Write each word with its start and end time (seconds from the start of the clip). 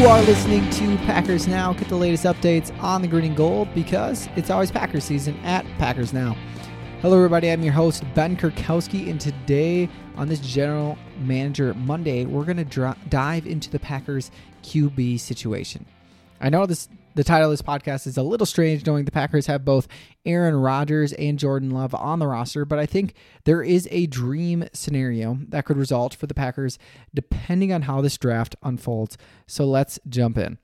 You 0.00 0.06
are 0.06 0.22
listening 0.22 0.70
to 0.70 0.96
Packers 1.04 1.46
Now. 1.46 1.74
Get 1.74 1.90
the 1.90 1.94
latest 1.94 2.24
updates 2.24 2.74
on 2.82 3.02
the 3.02 3.06
green 3.06 3.26
and 3.26 3.36
gold 3.36 3.68
because 3.74 4.30
it's 4.34 4.48
always 4.48 4.70
Packers 4.70 5.04
season 5.04 5.38
at 5.40 5.66
Packers 5.76 6.14
Now. 6.14 6.38
Hello, 7.02 7.18
everybody. 7.18 7.50
I'm 7.50 7.62
your 7.62 7.74
host, 7.74 8.02
Ben 8.14 8.34
Kurkowski, 8.34 9.10
and 9.10 9.20
today 9.20 9.90
on 10.16 10.26
this 10.26 10.40
General 10.40 10.96
Manager 11.18 11.74
Monday, 11.74 12.24
we're 12.24 12.46
going 12.46 12.56
to 12.56 12.64
dr- 12.64 12.96
dive 13.10 13.46
into 13.46 13.68
the 13.68 13.78
Packers 13.78 14.30
QB 14.62 15.20
situation. 15.20 15.84
I 16.40 16.48
know 16.48 16.66
this 16.66 16.88
the 17.14 17.24
title 17.24 17.50
of 17.50 17.52
this 17.52 17.62
podcast 17.62 18.06
is 18.06 18.16
a 18.16 18.22
little 18.22 18.46
strange 18.46 18.86
knowing 18.86 19.04
the 19.04 19.10
Packers 19.10 19.46
have 19.46 19.64
both 19.64 19.88
Aaron 20.24 20.54
Rodgers 20.54 21.12
and 21.14 21.38
Jordan 21.38 21.70
Love 21.70 21.94
on 21.94 22.20
the 22.20 22.28
roster, 22.28 22.64
but 22.64 22.78
I 22.78 22.86
think 22.86 23.14
there 23.44 23.62
is 23.62 23.88
a 23.90 24.06
dream 24.06 24.64
scenario 24.72 25.38
that 25.48 25.64
could 25.64 25.76
result 25.76 26.14
for 26.14 26.28
the 26.28 26.34
Packers 26.34 26.78
depending 27.12 27.72
on 27.72 27.82
how 27.82 28.00
this 28.00 28.16
draft 28.16 28.54
unfolds. 28.62 29.18
So 29.46 29.64
let's 29.64 29.98
jump 30.08 30.38
in. 30.38 30.58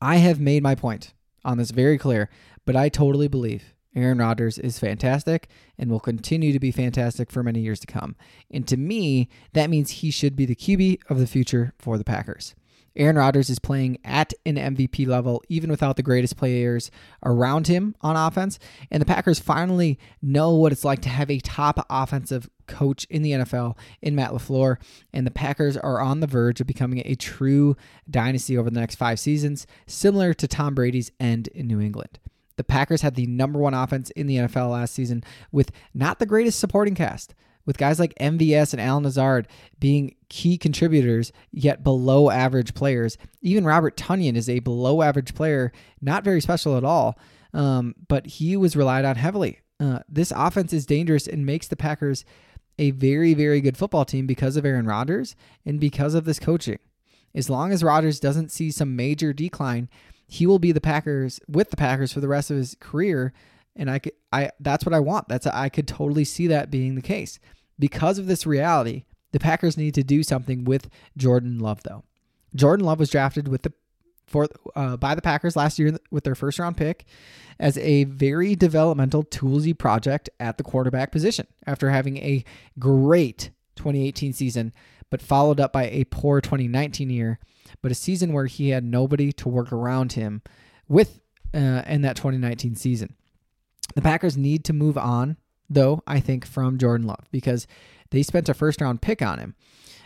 I 0.00 0.16
have 0.16 0.40
made 0.40 0.62
my 0.62 0.74
point 0.76 1.14
on 1.44 1.58
this 1.58 1.72
very 1.72 1.98
clear, 1.98 2.30
but 2.64 2.76
I 2.76 2.88
totally 2.88 3.28
believe 3.28 3.74
Aaron 3.96 4.18
Rodgers 4.18 4.58
is 4.58 4.78
fantastic 4.78 5.48
and 5.78 5.90
will 5.90 6.00
continue 6.00 6.52
to 6.52 6.60
be 6.60 6.70
fantastic 6.70 7.32
for 7.32 7.42
many 7.42 7.60
years 7.60 7.80
to 7.80 7.86
come. 7.86 8.14
And 8.50 8.68
to 8.68 8.76
me, 8.76 9.28
that 9.52 9.70
means 9.70 9.90
he 9.90 10.10
should 10.10 10.36
be 10.36 10.46
the 10.46 10.54
QB 10.54 11.00
of 11.10 11.18
the 11.18 11.26
future 11.26 11.72
for 11.78 11.98
the 11.98 12.04
Packers. 12.04 12.54
Aaron 12.96 13.16
Rodgers 13.16 13.50
is 13.50 13.58
playing 13.58 13.98
at 14.04 14.32
an 14.44 14.56
MVP 14.56 15.06
level, 15.06 15.42
even 15.48 15.70
without 15.70 15.96
the 15.96 16.02
greatest 16.02 16.36
players 16.36 16.90
around 17.24 17.66
him 17.66 17.94
on 18.00 18.16
offense. 18.16 18.58
And 18.90 19.00
the 19.00 19.06
Packers 19.06 19.38
finally 19.38 19.98
know 20.22 20.54
what 20.54 20.72
it's 20.72 20.84
like 20.84 21.00
to 21.02 21.08
have 21.08 21.30
a 21.30 21.40
top 21.40 21.84
offensive 21.90 22.48
coach 22.66 23.04
in 23.10 23.22
the 23.22 23.32
NFL 23.32 23.76
in 24.02 24.14
Matt 24.14 24.30
LaFleur. 24.30 24.76
And 25.12 25.26
the 25.26 25.30
Packers 25.30 25.76
are 25.76 26.00
on 26.00 26.20
the 26.20 26.26
verge 26.26 26.60
of 26.60 26.66
becoming 26.66 27.02
a 27.04 27.14
true 27.14 27.76
dynasty 28.08 28.56
over 28.56 28.70
the 28.70 28.80
next 28.80 28.96
five 28.96 29.20
seasons, 29.20 29.66
similar 29.86 30.34
to 30.34 30.48
Tom 30.48 30.74
Brady's 30.74 31.12
end 31.20 31.48
in 31.48 31.66
New 31.66 31.80
England. 31.80 32.18
The 32.56 32.64
Packers 32.64 33.02
had 33.02 33.14
the 33.14 33.26
number 33.26 33.58
one 33.58 33.74
offense 33.74 34.10
in 34.10 34.26
the 34.26 34.36
NFL 34.36 34.72
last 34.72 34.94
season 34.94 35.22
with 35.52 35.70
not 35.92 36.18
the 36.18 36.26
greatest 36.26 36.58
supporting 36.58 36.94
cast, 36.94 37.34
with 37.66 37.76
guys 37.76 38.00
like 38.00 38.14
MVS 38.20 38.72
and 38.72 38.80
Allen 38.80 39.04
Lazard 39.04 39.48
being 39.78 40.14
key 40.28 40.56
contributors, 40.56 41.32
yet 41.50 41.84
below 41.84 42.30
average 42.30 42.74
players. 42.74 43.18
Even 43.42 43.64
Robert 43.64 43.96
Tonyan 43.96 44.36
is 44.36 44.48
a 44.48 44.60
below 44.60 45.02
average 45.02 45.34
player, 45.34 45.72
not 46.00 46.24
very 46.24 46.40
special 46.40 46.76
at 46.76 46.84
all, 46.84 47.18
um, 47.52 47.94
but 48.08 48.26
he 48.26 48.56
was 48.56 48.76
relied 48.76 49.04
on 49.04 49.16
heavily. 49.16 49.60
Uh, 49.78 49.98
this 50.08 50.32
offense 50.34 50.72
is 50.72 50.86
dangerous 50.86 51.26
and 51.26 51.44
makes 51.44 51.68
the 51.68 51.76
Packers 51.76 52.24
a 52.78 52.90
very, 52.92 53.34
very 53.34 53.60
good 53.60 53.76
football 53.76 54.04
team 54.04 54.26
because 54.26 54.56
of 54.56 54.64
Aaron 54.64 54.86
Rodgers 54.86 55.36
and 55.64 55.80
because 55.80 56.14
of 56.14 56.24
this 56.24 56.38
coaching. 56.38 56.78
As 57.34 57.50
long 57.50 57.72
as 57.72 57.84
Rodgers 57.84 58.20
doesn't 58.20 58.50
see 58.50 58.70
some 58.70 58.96
major 58.96 59.32
decline, 59.32 59.88
he 60.26 60.46
will 60.46 60.58
be 60.58 60.72
the 60.72 60.80
Packers 60.80 61.40
with 61.48 61.70
the 61.70 61.76
Packers 61.76 62.12
for 62.12 62.20
the 62.20 62.28
rest 62.28 62.50
of 62.50 62.56
his 62.56 62.76
career. 62.80 63.32
And 63.74 63.90
I 63.90 63.98
could, 63.98 64.12
I 64.32 64.50
that's 64.58 64.86
what 64.86 64.94
I 64.94 65.00
want. 65.00 65.28
That's 65.28 65.46
I 65.46 65.68
could 65.68 65.86
totally 65.86 66.24
see 66.24 66.46
that 66.46 66.70
being 66.70 66.94
the 66.94 67.02
case. 67.02 67.38
Because 67.78 68.18
of 68.18 68.26
this 68.26 68.46
reality, 68.46 69.04
the 69.32 69.38
Packers 69.38 69.76
need 69.76 69.94
to 69.94 70.02
do 70.02 70.22
something 70.22 70.64
with 70.64 70.88
Jordan 71.16 71.58
Love 71.58 71.82
though. 71.82 72.04
Jordan 72.54 72.86
Love 72.86 72.98
was 72.98 73.10
drafted 73.10 73.48
with 73.48 73.62
the 73.62 73.72
uh, 74.74 74.96
by 74.96 75.14
the 75.14 75.22
Packers 75.22 75.54
last 75.54 75.78
year 75.78 75.96
with 76.10 76.24
their 76.24 76.34
first 76.34 76.58
round 76.58 76.76
pick 76.76 77.04
as 77.60 77.78
a 77.78 78.04
very 78.04 78.56
developmental 78.56 79.22
toolsy 79.22 79.76
project 79.76 80.28
at 80.40 80.58
the 80.58 80.64
quarterback 80.64 81.12
position 81.12 81.46
after 81.66 81.90
having 81.90 82.16
a 82.16 82.44
great 82.78 83.50
2018 83.76 84.32
season 84.32 84.72
but 85.10 85.22
followed 85.22 85.60
up 85.60 85.72
by 85.72 85.84
a 85.84 86.04
poor 86.04 86.40
2019 86.40 87.08
year 87.08 87.38
but 87.82 87.92
a 87.92 87.94
season 87.94 88.32
where 88.32 88.46
he 88.46 88.70
had 88.70 88.82
nobody 88.82 89.32
to 89.32 89.48
work 89.48 89.72
around 89.72 90.14
him 90.14 90.42
with 90.88 91.20
uh, 91.54 91.82
in 91.86 92.02
that 92.02 92.16
2019 92.16 92.74
season. 92.74 93.14
The 93.94 94.02
Packers 94.02 94.36
need 94.36 94.64
to 94.64 94.72
move 94.72 94.98
on, 94.98 95.36
though, 95.68 96.02
I 96.06 96.20
think, 96.20 96.46
from 96.46 96.78
Jordan 96.78 97.06
Love 97.06 97.26
because 97.30 97.66
they 98.10 98.22
spent 98.22 98.48
a 98.48 98.54
first 98.54 98.80
round 98.80 99.02
pick 99.02 99.22
on 99.22 99.38
him. 99.38 99.54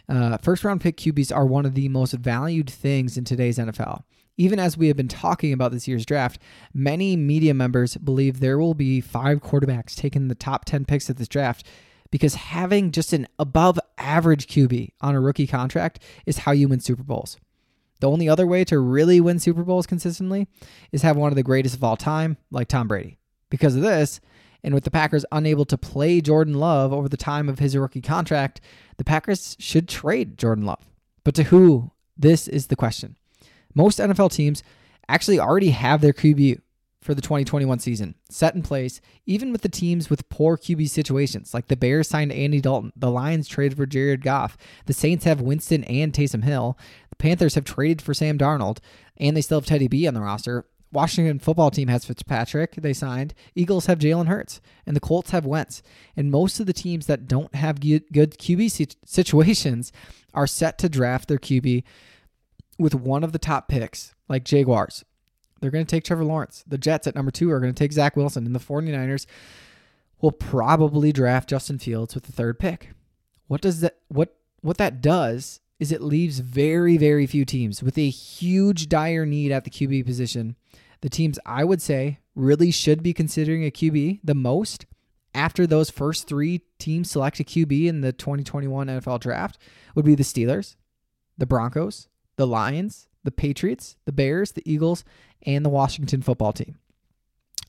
Uh, 0.09 0.39
first 0.39 0.65
round 0.65 0.81
pick 0.81 0.97
QBs 0.97 1.35
are 1.35 1.47
one 1.47 1.67
of 1.67 1.75
the 1.75 1.89
most 1.89 2.13
valued 2.15 2.69
things 2.69 3.17
in 3.17 3.25
today's 3.25 3.59
NFL. 3.59 4.03
Even 4.37 4.59
as 4.59 4.77
we 4.77 4.89
have 4.89 4.97
been 4.97 5.09
talking 5.09 5.53
about 5.53 5.71
this 5.71 5.87
year's 5.87 6.07
draft, 6.07 6.41
many 6.73 7.15
media 7.15 7.53
members 7.53 7.97
believe 7.97 8.41
there 8.41 8.59
will 8.59 8.75
be 8.75 9.01
five 9.01 9.41
quarterbacks 9.41 9.95
taking 9.95 10.29
the 10.29 10.35
top 10.35 10.65
10 10.65 10.87
picks 10.87 11.11
of 11.11 11.17
this 11.17 11.29
draft 11.29 11.67
because 12.11 12.35
having 12.35 12.91
just 12.91 13.13
an 13.13 13.27
above 13.39 13.79
average 13.99 14.47
QB 14.47 14.93
on 15.01 15.15
a 15.15 15.21
rookie 15.21 15.47
contract 15.47 16.03
is 16.27 16.39
how 16.39 16.53
you 16.53 16.69
win 16.69 16.81
Super 16.81 17.03
Bowls. 17.03 17.37
The 18.01 18.11
only 18.11 18.29
other 18.29 18.47
way 18.47 18.65
to 18.65 18.79
really 18.79 19.21
win 19.21 19.39
Super 19.39 19.63
Bowls 19.63 19.87
consistently 19.87 20.49
is 20.91 21.03
have 21.03 21.17
one 21.17 21.31
of 21.31 21.37
the 21.37 21.43
greatest 21.43 21.77
of 21.77 21.85
all 21.85 21.97
time, 21.97 22.39
like 22.51 22.69
Tom 22.69 22.89
Brady. 22.89 23.19
Because 23.51 23.77
of 23.77 23.83
this, 23.83 24.21
and 24.63 24.75
with 24.75 24.85
the 24.85 24.91
Packers 24.91 25.25
unable 25.33 25.65
to 25.67 25.79
play 25.79 26.21
Jordan 26.21 26.55
Love 26.55 26.93
over 26.93 27.09
the 27.09 27.17
time 27.17 27.49
of 27.49 27.59
his 27.59 27.77
rookie 27.77 28.01
contract, 28.01 28.61
the 28.97 29.05
Packers 29.05 29.57
should 29.59 29.89
trade 29.89 30.39
Jordan 30.39 30.65
Love. 30.65 30.85
But 31.25 31.35
to 31.37 31.45
who? 31.45 31.93
This 32.17 32.49
is 32.49 32.67
the 32.67 32.77
question. 32.77 33.17
Most 33.75 33.99
NFL 33.99 34.33
teams 34.33 34.63
actually 35.09 35.41
already 35.41 35.71
have 35.71 36.01
their 36.01 36.13
QB 36.13 36.61
for 37.01 37.15
the 37.15 37.23
2021 37.23 37.79
season 37.79 38.15
set 38.29 38.55
in 38.55 38.63
place, 38.63 39.01
even 39.25 39.53
with 39.53 39.63
the 39.63 39.69
teams 39.69 40.11
with 40.11 40.29
poor 40.29 40.57
QB 40.57 40.89
situations. 40.89 41.55
Like 41.55 41.69
the 41.69 41.77
Bears 41.77 42.09
signed 42.09 42.33
Andy 42.33 42.61
Dalton, 42.61 42.93
the 42.95 43.11
Lions 43.11 43.49
traded 43.49 43.79
for 43.79 43.87
Jared 43.87 44.23
Goff, 44.23 44.59
the 44.87 44.93
Saints 44.93 45.25
have 45.25 45.41
Winston 45.41 45.85
and 45.85 46.13
Taysom 46.13 46.45
Hill, 46.45 46.79
the 47.09 47.17
Panthers 47.17 47.55
have 47.55 47.65
traded 47.65 48.03
for 48.03 48.13
Sam 48.13 48.37
Darnold, 48.37 48.79
and 49.17 49.37
they 49.37 49.41
still 49.41 49.59
have 49.61 49.67
Teddy 49.67 49.89
B 49.89 50.07
on 50.07 50.15
the 50.15 50.21
roster. 50.21 50.67
Washington 50.93 51.39
football 51.39 51.71
team 51.71 51.89
has 51.89 52.05
Fitzpatrick, 52.05 52.77
they 52.77 52.93
signed. 52.93 53.35
Eagles 53.55 53.87
have 53.87 53.99
Jalen 53.99 54.27
Hurts, 54.27 54.61
and 54.87 54.97
the 54.97 55.01
Colts 55.01 55.31
have 55.31 55.47
Wentz. 55.47 55.83
And 56.17 56.31
most 56.31 56.59
of 56.59 56.67
the 56.67 56.73
teams 56.73 57.07
that 57.07 57.29
don't 57.29 57.55
have 57.55 57.81
good 57.81 58.09
QB 58.11 58.97
situations 59.07 59.93
are 60.35 60.47
set 60.47 60.79
to 60.79 60.89
draft 60.89 61.29
their 61.29 61.39
QB 61.39 61.85
with 62.79 62.95
one 62.95 63.23
of 63.23 63.33
the 63.33 63.39
top 63.39 63.69
picks, 63.69 64.15
like 64.29 64.45
Jaguars. 64.45 65.05
They're 65.61 65.71
going 65.71 65.85
to 65.85 65.91
take 65.91 66.05
Trevor 66.05 66.25
Lawrence. 66.25 66.65
The 66.67 66.79
Jets 66.79 67.07
at 67.07 67.15
number 67.15 67.31
two 67.31 67.51
are 67.51 67.61
going 67.61 67.73
to 67.73 67.79
take 67.79 67.93
Zach 67.93 68.17
Wilson, 68.17 68.47
and 68.47 68.55
the 68.55 68.61
49ers 68.61 69.27
will 70.21 70.33
probably 70.33 71.13
draft 71.13 71.49
Justin 71.49 71.79
Fields 71.79 72.15
with 72.15 72.25
the 72.25 72.33
third 72.33 72.59
pick. 72.59 72.91
What 73.47 73.61
does 73.61 73.81
that 73.81 73.99
what 74.09 74.37
what 74.61 74.79
that 74.79 75.01
does 75.01 75.61
is 75.79 75.91
it 75.91 76.03
leaves 76.03 76.41
very, 76.41 76.97
very 76.99 77.27
few 77.27 77.45
teams 77.45 77.83
with 77.83 77.97
a 77.97 78.11
huge 78.11 78.89
dire 78.89 79.25
need 79.25 79.51
at 79.51 79.65
the 79.65 79.71
QB 79.71 80.05
position. 80.05 80.57
The 81.01 81.09
teams 81.09 81.39
I 81.47 81.65
would 81.65 81.81
say 81.81 82.19
really 82.35 82.71
should 82.71 83.03
be 83.03 83.13
considering 83.13 83.65
a 83.65 83.71
QB 83.71 84.21
the 84.23 84.35
most 84.35 84.87
after 85.35 85.67
those 85.67 85.91
first 85.91 86.27
three 86.27 86.63
teams 86.79 87.11
select 87.11 87.41
a 87.41 87.45
QB 87.45 87.87
in 87.87 88.01
the 88.01 88.13
2021 88.13 88.89
NFL 88.89 89.21
draft 89.21 89.59
would 89.95 90.05
be 90.05 90.15
the 90.15 90.23
Steelers, 90.23 90.77
the 91.39 91.47
Broncos, 91.47 92.09
the 92.37 92.47
Lions, 92.47 93.09
the 93.23 93.31
Patriots, 93.31 93.97
the 94.07 94.13
Bears, 94.13 94.53
the 94.53 94.71
Eagles, 94.71 95.05
and 95.43 95.65
the 95.65 95.71
Washington 95.71 96.23
football 96.23 96.53
team. 96.53 96.77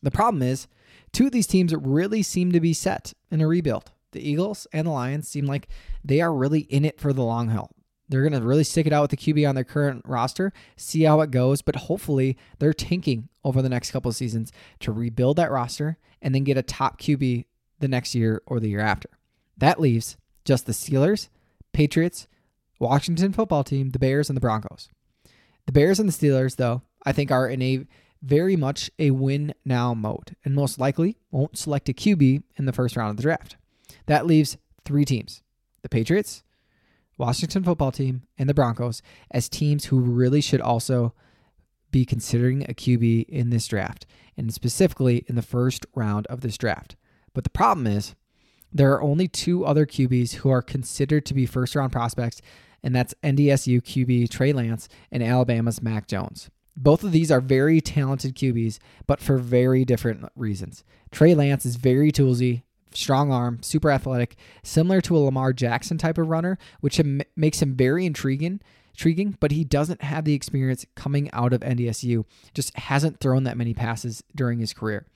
The 0.02 0.12
problem 0.12 0.42
is, 0.42 0.68
two 1.12 1.28
of 1.28 1.32
these 1.32 1.48
teams 1.48 1.74
really 1.76 2.24
seem 2.24 2.52
to 2.52 2.60
be 2.60 2.74
set 2.74 3.14
in 3.30 3.42
a 3.42 3.48
rebuild. 3.48 3.92
The 4.12 4.28
Eagles 4.28 4.68
and 4.74 4.88
the 4.88 4.92
Lions 4.92 5.28
seem 5.28 5.46
like 5.46 5.68
they 6.04 6.22
are 6.22 6.34
really 6.34 6.62
in 6.62 6.84
it 6.84 7.00
for 7.00 7.14
the 7.14 7.24
long 7.24 7.50
haul. 7.50 7.72
They're 8.12 8.28
going 8.28 8.40
to 8.40 8.46
really 8.46 8.66
stick 8.66 8.86
it 8.86 8.92
out 8.92 9.04
with 9.04 9.12
the 9.12 9.18
QB 9.18 9.48
on 9.48 9.56
their 9.56 9.64
current 9.64 10.04
roster, 10.06 10.52
see 10.76 11.04
how 11.04 11.22
it 11.22 11.32
goes, 11.32 11.62
but 11.62 11.78
hopefully 11.78 12.38
they're 12.60 12.74
tanking 12.74 13.30
over 13.46 13.62
the 13.62 13.70
next 13.70 13.92
couple 13.92 14.12
seasons 14.12 14.52
to 14.82 14.92
rebuild 14.92 15.38
that 15.38 15.50
roster 15.50 15.98
and 16.22 16.36
then 16.36 16.44
get 16.44 16.58
a 16.58 16.62
top 16.62 17.00
QB 17.00 17.46
the 17.80 17.88
next 17.88 18.14
year 18.14 18.42
or 18.46 18.60
the 18.60 18.68
year 18.68 18.82
after. 18.82 19.10
That 19.58 19.80
leaves 19.80 20.18
just 20.44 20.66
the 20.66 20.74
Steelers, 20.74 21.30
Patriots, 21.72 22.28
Washington 22.80 23.32
football 23.32 23.64
team, 23.64 23.92
the 23.92 24.00
Bears, 24.00 24.30
and 24.30 24.36
the 24.36 24.42
Broncos. 24.42 24.90
The 25.66 25.72
Bears 25.72 26.00
and 26.00 26.10
the 26.10 26.14
Steelers, 26.14 26.58
though, 26.58 26.82
I 27.06 27.14
think 27.14 27.32
are 27.32 27.48
in 27.48 27.62
a 27.62 27.86
very 28.22 28.58
much 28.58 28.92
a 29.00 29.12
win 29.12 29.54
now 29.64 29.94
mode 29.94 30.36
and 30.44 30.54
most 30.54 30.80
likely 30.80 31.18
won't 31.32 31.58
select 31.58 31.88
a 31.88 31.94
QB 31.94 32.44
in 32.58 32.66
the 32.66 32.74
first 32.74 32.98
round 32.98 33.12
of 33.12 33.18
the 33.18 33.24
draft. 33.24 33.56
That 34.08 34.26
leaves 34.26 34.58
three 34.84 35.06
teams 35.06 35.42
the 35.82 35.90
Patriots, 35.90 36.44
Washington 37.22 37.64
football 37.64 37.92
team, 37.92 38.24
and 38.38 38.50
the 38.50 38.54
Broncos 38.54 39.04
as 39.30 39.48
teams 39.48 39.86
who 39.86 40.00
really 40.00 40.42
should 40.42 40.60
also 40.60 41.14
be 41.92 42.04
considering 42.04 42.64
a 42.64 42.74
QB 42.74 43.30
in 43.30 43.52
this 43.52 43.68
draft, 43.68 44.08
and 44.36 44.52
specifically 44.52 45.24
in 45.28 45.36
the 45.36 45.44
first 45.44 45.86
round 45.94 46.26
of 46.28 46.42
this 46.42 46.58
draft. 46.58 46.96
But 47.34 47.44
the 47.44 47.52
problem 47.52 47.86
is, 47.86 48.16
there 48.74 48.92
are 48.94 49.04
only 49.04 49.28
two 49.28 49.66
other 49.66 49.86
QBs 49.86 50.36
who 50.36 50.50
are 50.50 50.64
considered 50.64 51.26
to 51.28 51.34
be 51.34 51.46
first 51.46 51.76
round 51.76 51.92
prospects, 51.92 52.42
and 52.82 52.96
that's 52.96 53.14
NDSU 53.24 53.82
QB 53.82 54.30
Trey 54.30 54.52
Lance 54.52 54.90
and 55.12 55.22
Alabama's 55.22 55.82
Mac 55.82 56.08
Jones. 56.08 56.50
Both 56.76 57.04
of 57.04 57.12
these 57.12 57.32
are 57.32 57.42
very 57.42 57.82
talented 57.82 58.34
QBs, 58.34 58.80
but 59.06 59.20
for 59.20 59.38
very 59.38 59.86
different 59.86 60.28
reasons. 60.36 60.84
Trey 61.12 61.36
Lance 61.36 61.66
is 61.66 61.76
very 61.76 62.12
toolsy, 62.12 62.64
strong 62.94 63.32
arm, 63.32 63.60
super 63.62 63.92
athletic, 63.92 64.36
similar 64.64 65.02
to 65.02 65.16
a 65.16 65.20
Lamar 65.20 65.54
Jackson 65.54 65.98
type 65.98 66.18
of 66.18 66.28
runner, 66.28 66.58
which 66.80 67.02
makes 67.36 67.62
him 67.62 67.76
very 67.76 68.06
intriguing 68.06 68.62
intriguing, 68.94 69.38
but 69.40 69.52
he 69.52 69.64
doesn't 69.64 70.04
have 70.04 70.26
the 70.26 70.34
experience 70.34 70.86
coming 70.96 71.30
out 71.32 71.54
of 71.54 71.62
NDSU. 71.62 72.26
Just 72.54 72.76
hasn't 72.78 73.20
thrown 73.20 73.44
that 73.46 73.58
many 73.58 73.74
passes 73.74 74.24
during 74.36 74.60
his 74.60 74.74
career. 74.74 75.08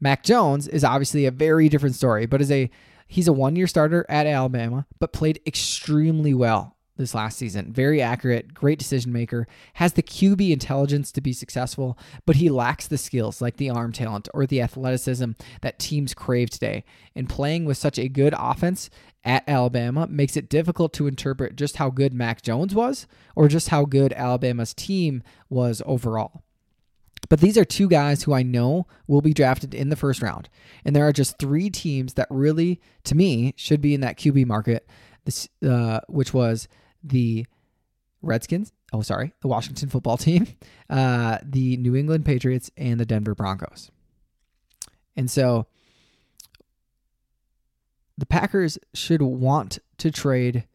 Mac 0.00 0.22
Jones 0.22 0.68
is 0.68 0.84
obviously 0.84 1.26
a 1.26 1.30
very 1.30 1.68
different 1.68 1.96
story, 1.96 2.26
but 2.26 2.40
is 2.40 2.52
a 2.52 2.70
he's 3.08 3.28
a 3.28 3.32
one-year 3.32 3.66
starter 3.66 4.04
at 4.08 4.26
Alabama, 4.26 4.86
but 4.98 5.12
played 5.12 5.40
extremely 5.46 6.34
well 6.34 6.75
this 6.96 7.14
last 7.14 7.38
season. 7.38 7.72
Very 7.72 8.00
accurate, 8.00 8.54
great 8.54 8.78
decision 8.78 9.12
maker, 9.12 9.46
has 9.74 9.92
the 9.92 10.02
QB 10.02 10.50
intelligence 10.50 11.12
to 11.12 11.20
be 11.20 11.32
successful, 11.32 11.98
but 12.24 12.36
he 12.36 12.48
lacks 12.48 12.86
the 12.86 12.98
skills 12.98 13.40
like 13.40 13.56
the 13.56 13.70
arm 13.70 13.92
talent 13.92 14.28
or 14.34 14.46
the 14.46 14.60
athleticism 14.62 15.32
that 15.62 15.78
teams 15.78 16.14
crave 16.14 16.50
today. 16.50 16.84
And 17.14 17.28
playing 17.28 17.64
with 17.64 17.78
such 17.78 17.98
a 17.98 18.08
good 18.08 18.34
offense 18.38 18.90
at 19.24 19.48
Alabama 19.48 20.06
makes 20.06 20.36
it 20.36 20.48
difficult 20.48 20.92
to 20.94 21.06
interpret 21.06 21.56
just 21.56 21.76
how 21.76 21.90
good 21.90 22.14
Mac 22.14 22.42
Jones 22.42 22.74
was 22.74 23.06
or 23.34 23.48
just 23.48 23.68
how 23.68 23.84
good 23.84 24.12
Alabama's 24.12 24.72
team 24.72 25.22
was 25.48 25.82
overall. 25.84 26.42
But 27.28 27.40
these 27.40 27.58
are 27.58 27.64
two 27.64 27.88
guys 27.88 28.22
who 28.22 28.32
I 28.32 28.42
know 28.42 28.86
will 29.06 29.20
be 29.20 29.34
drafted 29.34 29.74
in 29.74 29.88
the 29.88 29.96
first 29.96 30.22
round. 30.22 30.48
And 30.84 30.94
there 30.94 31.06
are 31.06 31.12
just 31.12 31.38
three 31.38 31.70
teams 31.70 32.14
that 32.14 32.28
really, 32.30 32.80
to 33.04 33.14
me, 33.14 33.54
should 33.56 33.80
be 33.80 33.94
in 33.94 34.00
that 34.02 34.18
QB 34.18 34.46
market, 34.46 34.88
this, 35.24 35.48
uh, 35.66 36.00
which 36.08 36.32
was 36.32 36.68
the 37.08 37.46
Redskins. 38.22 38.72
Oh, 38.92 39.02
sorry, 39.02 39.32
the 39.40 39.48
Washington 39.48 39.88
football 39.88 40.16
team, 40.16 40.46
uh, 40.90 41.38
the 41.42 41.76
New 41.76 41.96
England 41.96 42.24
Patriots, 42.24 42.70
and 42.76 43.00
the 43.00 43.06
Denver 43.06 43.34
Broncos. 43.34 43.90
And 45.16 45.30
so 45.30 45.66
the 48.18 48.26
Packers 48.26 48.78
should 48.94 49.22
want 49.22 49.78
to 49.98 50.10
trade. 50.10 50.66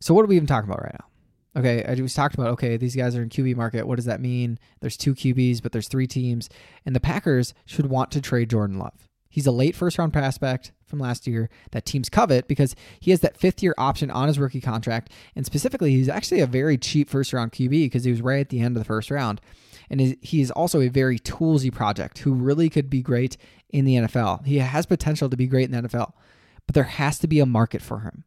So, 0.00 0.14
what 0.14 0.24
are 0.24 0.28
we 0.28 0.36
even 0.36 0.46
talking 0.46 0.68
about 0.68 0.82
right 0.82 0.96
now? 0.98 1.60
Okay, 1.60 1.84
I 1.84 1.94
was 2.00 2.14
talking 2.14 2.40
about 2.40 2.52
okay, 2.54 2.76
these 2.76 2.96
guys 2.96 3.16
are 3.16 3.22
in 3.22 3.28
QB 3.28 3.56
market. 3.56 3.86
What 3.86 3.96
does 3.96 4.06
that 4.06 4.20
mean? 4.20 4.58
There's 4.80 4.96
two 4.96 5.14
QBs, 5.14 5.62
but 5.62 5.72
there's 5.72 5.88
three 5.88 6.06
teams, 6.06 6.48
and 6.84 6.94
the 6.94 7.00
Packers 7.00 7.54
should 7.64 7.86
want 7.86 8.10
to 8.12 8.20
trade 8.20 8.50
Jordan 8.50 8.78
Love. 8.78 9.08
He's 9.34 9.48
a 9.48 9.50
late 9.50 9.74
first 9.74 9.98
round 9.98 10.12
prospect 10.12 10.70
from 10.86 11.00
last 11.00 11.26
year 11.26 11.50
that 11.72 11.84
teams 11.84 12.08
covet 12.08 12.46
because 12.46 12.76
he 13.00 13.10
has 13.10 13.18
that 13.18 13.36
fifth 13.36 13.64
year 13.64 13.74
option 13.76 14.08
on 14.08 14.28
his 14.28 14.38
rookie 14.38 14.60
contract. 14.60 15.10
And 15.34 15.44
specifically, 15.44 15.90
he's 15.90 16.08
actually 16.08 16.38
a 16.38 16.46
very 16.46 16.78
cheap 16.78 17.10
first 17.10 17.32
round 17.32 17.50
QB 17.50 17.70
because 17.70 18.04
he 18.04 18.12
was 18.12 18.22
right 18.22 18.38
at 18.38 18.50
the 18.50 18.60
end 18.60 18.76
of 18.76 18.80
the 18.80 18.86
first 18.86 19.10
round. 19.10 19.40
And 19.90 20.16
he 20.20 20.40
is 20.40 20.52
also 20.52 20.80
a 20.80 20.86
very 20.86 21.18
toolsy 21.18 21.72
project 21.72 22.18
who 22.18 22.32
really 22.32 22.70
could 22.70 22.88
be 22.88 23.02
great 23.02 23.36
in 23.70 23.84
the 23.84 23.96
NFL. 23.96 24.46
He 24.46 24.60
has 24.60 24.86
potential 24.86 25.28
to 25.28 25.36
be 25.36 25.48
great 25.48 25.68
in 25.68 25.72
the 25.72 25.88
NFL, 25.88 26.12
but 26.64 26.76
there 26.76 26.84
has 26.84 27.18
to 27.18 27.26
be 27.26 27.40
a 27.40 27.46
market 27.46 27.82
for 27.82 27.98
him. 27.98 28.22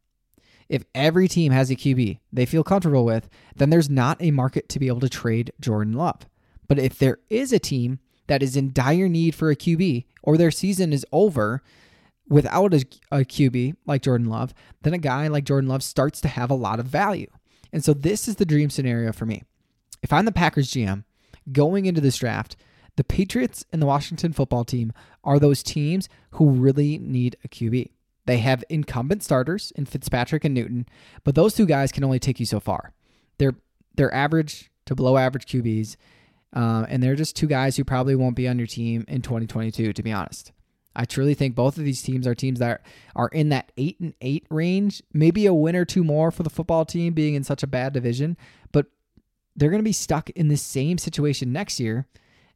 If 0.68 0.84
every 0.94 1.30
team 1.30 1.54
has 1.54 1.72
a 1.72 1.78
QB 1.78 2.20
they 2.34 2.46
feel 2.46 2.66
comfortable 2.66 3.06
with, 3.06 3.30
then 3.56 3.70
there's 3.70 3.90
not 3.90 4.22
a 4.22 4.32
market 4.32 4.68
to 4.68 4.80
be 4.80 4.88
able 4.88 5.00
to 5.00 5.10
trade 5.10 5.54
Jordan 5.62 5.94
Love. 5.94 6.28
But 6.68 6.80
if 6.80 7.00
there 7.00 7.20
is 7.30 7.54
a 7.54 7.60
team 7.60 8.00
that 8.28 8.44
is 8.44 8.56
in 8.56 8.74
dire 8.74 9.10
need 9.10 9.36
for 9.36 9.50
a 9.50 9.56
QB 9.56 10.06
or 10.24 10.38
their 10.38 10.52
season 10.52 10.94
is 10.94 11.06
over 11.12 11.62
without 12.30 12.74
a, 12.74 12.86
a 13.12 13.20
QB 13.20 13.76
like 13.86 14.02
Jordan 14.02 14.28
Love, 14.28 14.54
then 14.82 14.94
a 14.94 14.98
guy 14.98 15.28
like 15.28 15.46
Jordan 15.46 15.70
Love 15.70 15.84
starts 15.84 16.22
to 16.22 16.28
have 16.28 16.52
a 16.52 16.56
lot 16.56 16.80
of 16.80 16.86
value. 16.86 17.28
And 17.72 17.84
so 17.84 17.94
this 17.94 18.28
is 18.28 18.36
the 18.36 18.46
dream 18.46 18.70
scenario 18.70 19.12
for 19.12 19.26
me. 19.26 19.44
If 20.04 20.14
I'm 20.14 20.26
the 20.26 20.32
Packers 20.32 20.72
GM 20.72 21.04
going 21.52 21.86
into 21.86 22.02
this 22.02 22.18
draft, 22.18 22.56
the 22.98 23.04
Patriots 23.04 23.66
and 23.72 23.82
the 23.82 23.86
Washington 23.86 24.34
football 24.34 24.66
team 24.66 24.92
are 25.24 25.40
those 25.40 25.64
teams 25.64 26.10
who 26.32 26.50
really 26.50 26.98
need 26.98 27.38
a 27.44 27.48
QB. 27.48 27.92
They 28.26 28.38
have 28.40 28.64
incumbent 28.70 29.24
starters 29.24 29.72
in 29.76 29.86
Fitzpatrick 29.86 30.44
and 30.44 30.54
Newton, 30.54 30.86
but 31.24 31.36
those 31.36 31.54
two 31.54 31.66
guys 31.66 31.92
can 31.92 32.04
only 32.04 32.20
take 32.20 32.40
you 32.40 32.46
so 32.46 32.60
far. 32.60 32.94
They're 33.38 33.56
they're 33.96 34.14
average 34.14 34.70
to 34.86 34.96
below 34.96 35.18
average 35.18 35.46
QBs, 35.46 35.96
uh, 36.54 36.86
and 36.90 37.02
they're 37.02 37.16
just 37.16 37.36
two 37.36 37.48
guys 37.48 37.76
who 37.76 37.84
probably 37.84 38.16
won't 38.16 38.36
be 38.36 38.48
on 38.48 38.58
your 38.58 38.68
team 38.68 39.06
in 39.08 39.22
2022, 39.22 39.94
to 39.94 40.04
be 40.04 40.12
honest. 40.12 40.52
I 40.96 41.06
truly 41.06 41.36
think 41.36 41.54
both 41.54 41.78
of 41.78 41.84
these 41.84 42.02
teams 42.02 42.26
are 42.26 42.34
teams 42.34 42.60
that 42.60 42.82
are 43.16 43.28
in 43.28 43.50
that 43.50 43.72
eight 43.78 44.00
and 44.00 44.16
eight 44.20 44.48
range, 44.50 45.04
maybe 45.14 45.46
a 45.46 45.54
win 45.54 45.76
or 45.76 45.86
two 45.86 46.04
more 46.04 46.32
for 46.32 46.42
the 46.42 46.50
football 46.50 46.86
team 46.86 47.14
being 47.14 47.36
in 47.36 47.44
such 47.44 47.62
a 47.62 47.68
bad 47.68 47.94
division, 47.94 48.36
but 48.72 48.88
they're 49.56 49.70
going 49.70 49.82
to 49.82 49.88
be 49.88 49.94
stuck 49.94 50.32
in 50.32 50.48
the 50.48 50.58
same 50.58 50.98
situation 50.98 51.54
next 51.54 51.80
year 51.80 52.08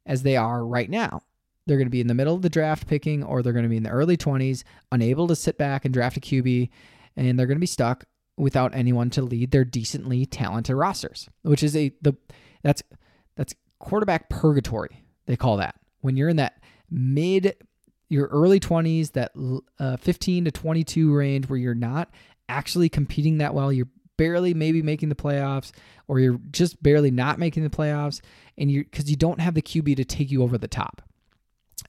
as 0.04 0.22
they 0.24 0.36
are 0.36 0.66
right 0.66 0.90
now. 0.90 1.22
They're 1.66 1.76
going 1.76 1.86
to 1.86 1.92
be 1.92 2.00
in 2.00 2.08
the 2.08 2.14
middle 2.14 2.34
of 2.34 2.42
the 2.42 2.50
draft 2.50 2.88
picking, 2.88 3.22
or 3.22 3.42
they're 3.42 3.52
going 3.52 3.64
to 3.64 3.68
be 3.68 3.76
in 3.76 3.84
the 3.84 3.90
early 3.90 4.16
20s, 4.16 4.64
unable 4.90 5.28
to 5.28 5.36
sit 5.36 5.56
back 5.56 5.84
and 5.84 5.94
draft 5.94 6.16
a 6.16 6.20
QB, 6.20 6.68
and 7.16 7.38
they're 7.38 7.46
going 7.46 7.56
to 7.56 7.60
be 7.60 7.66
stuck 7.66 8.04
without 8.36 8.74
anyone 8.74 9.10
to 9.10 9.22
lead 9.22 9.52
their 9.52 9.64
decently 9.64 10.26
talented 10.26 10.74
rosters, 10.74 11.28
which 11.42 11.62
is 11.62 11.76
a 11.76 11.92
the 12.00 12.16
that's 12.62 12.82
that's 13.36 13.54
quarterback 13.82 14.30
purgatory, 14.30 15.04
they 15.26 15.36
call 15.36 15.58
that. 15.58 15.74
When 16.00 16.16
you're 16.16 16.28
in 16.28 16.36
that 16.36 16.62
mid, 16.90 17.56
your 18.08 18.28
early 18.28 18.60
20s, 18.60 19.12
that 19.12 19.32
uh, 19.78 19.96
15 19.96 20.46
to 20.46 20.50
22 20.50 21.12
range 21.12 21.48
where 21.48 21.58
you're 21.58 21.74
not 21.74 22.10
actually 22.48 22.88
competing 22.88 23.38
that 23.38 23.54
well, 23.54 23.72
you're 23.72 23.88
barely 24.16 24.54
maybe 24.54 24.82
making 24.82 25.08
the 25.08 25.14
playoffs 25.14 25.72
or 26.06 26.20
you're 26.20 26.38
just 26.50 26.82
barely 26.82 27.10
not 27.10 27.38
making 27.38 27.64
the 27.64 27.70
playoffs 27.70 28.20
and 28.56 28.70
you 28.70 28.84
because 28.84 29.10
you 29.10 29.16
don't 29.16 29.40
have 29.40 29.54
the 29.54 29.62
QB 29.62 29.96
to 29.96 30.04
take 30.04 30.30
you 30.30 30.42
over 30.42 30.56
the 30.56 30.68
top. 30.68 31.02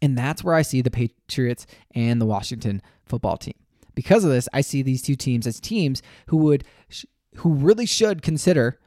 And 0.01 0.17
that's 0.17 0.43
where 0.43 0.55
I 0.55 0.63
see 0.63 0.81
the 0.81 0.91
Patriots 0.91 1.67
and 1.93 2.19
the 2.19 2.25
Washington 2.25 2.81
football 3.05 3.37
team. 3.37 3.53
Because 3.95 4.23
of 4.23 4.31
this, 4.31 4.49
I 4.51 4.61
see 4.61 4.81
these 4.81 5.01
two 5.01 5.15
teams 5.15 5.45
as 5.45 5.59
teams 5.59 6.01
who 6.27 6.37
would 6.37 6.63
who 7.37 7.53
really 7.53 7.85
should 7.85 8.21
consider 8.21 8.79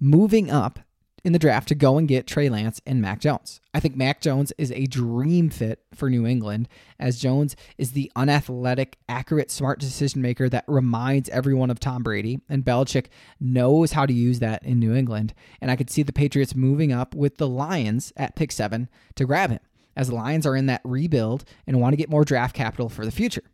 moving 0.00 0.50
up 0.50 0.78
in 1.24 1.32
the 1.32 1.38
draft 1.38 1.68
to 1.68 1.74
go 1.74 1.96
and 1.96 2.06
get 2.06 2.26
Trey 2.26 2.50
Lance 2.50 2.80
and 2.86 3.00
Mac 3.00 3.18
Jones. 3.18 3.60
I 3.72 3.80
think 3.80 3.96
Mac 3.96 4.20
Jones 4.20 4.52
is 4.58 4.70
a 4.72 4.86
dream 4.86 5.48
fit 5.48 5.80
for 5.94 6.10
New 6.10 6.26
England, 6.26 6.68
as 7.00 7.18
Jones 7.18 7.56
is 7.78 7.92
the 7.92 8.12
unathletic, 8.14 8.98
accurate, 9.08 9.50
smart 9.50 9.80
decision 9.80 10.20
maker 10.20 10.48
that 10.50 10.64
reminds 10.68 11.30
everyone 11.30 11.70
of 11.70 11.80
Tom 11.80 12.02
Brady, 12.02 12.40
and 12.48 12.64
Belichick 12.64 13.06
knows 13.40 13.92
how 13.92 14.04
to 14.04 14.12
use 14.12 14.38
that 14.40 14.62
in 14.62 14.78
New 14.78 14.94
England. 14.94 15.32
And 15.60 15.70
I 15.70 15.76
could 15.76 15.90
see 15.90 16.02
the 16.02 16.12
Patriots 16.12 16.54
moving 16.54 16.92
up 16.92 17.14
with 17.14 17.38
the 17.38 17.48
Lions 17.48 18.12
at 18.16 18.36
pick 18.36 18.52
seven 18.52 18.90
to 19.14 19.24
grab 19.24 19.50
him, 19.50 19.60
as 19.96 20.08
the 20.08 20.14
Lions 20.14 20.46
are 20.46 20.56
in 20.56 20.66
that 20.66 20.82
rebuild 20.84 21.44
and 21.66 21.80
want 21.80 21.94
to 21.94 21.98
get 21.98 22.10
more 22.10 22.24
draft 22.24 22.54
capital 22.54 22.90
for 22.90 23.06
the 23.06 23.10
future. 23.10 23.44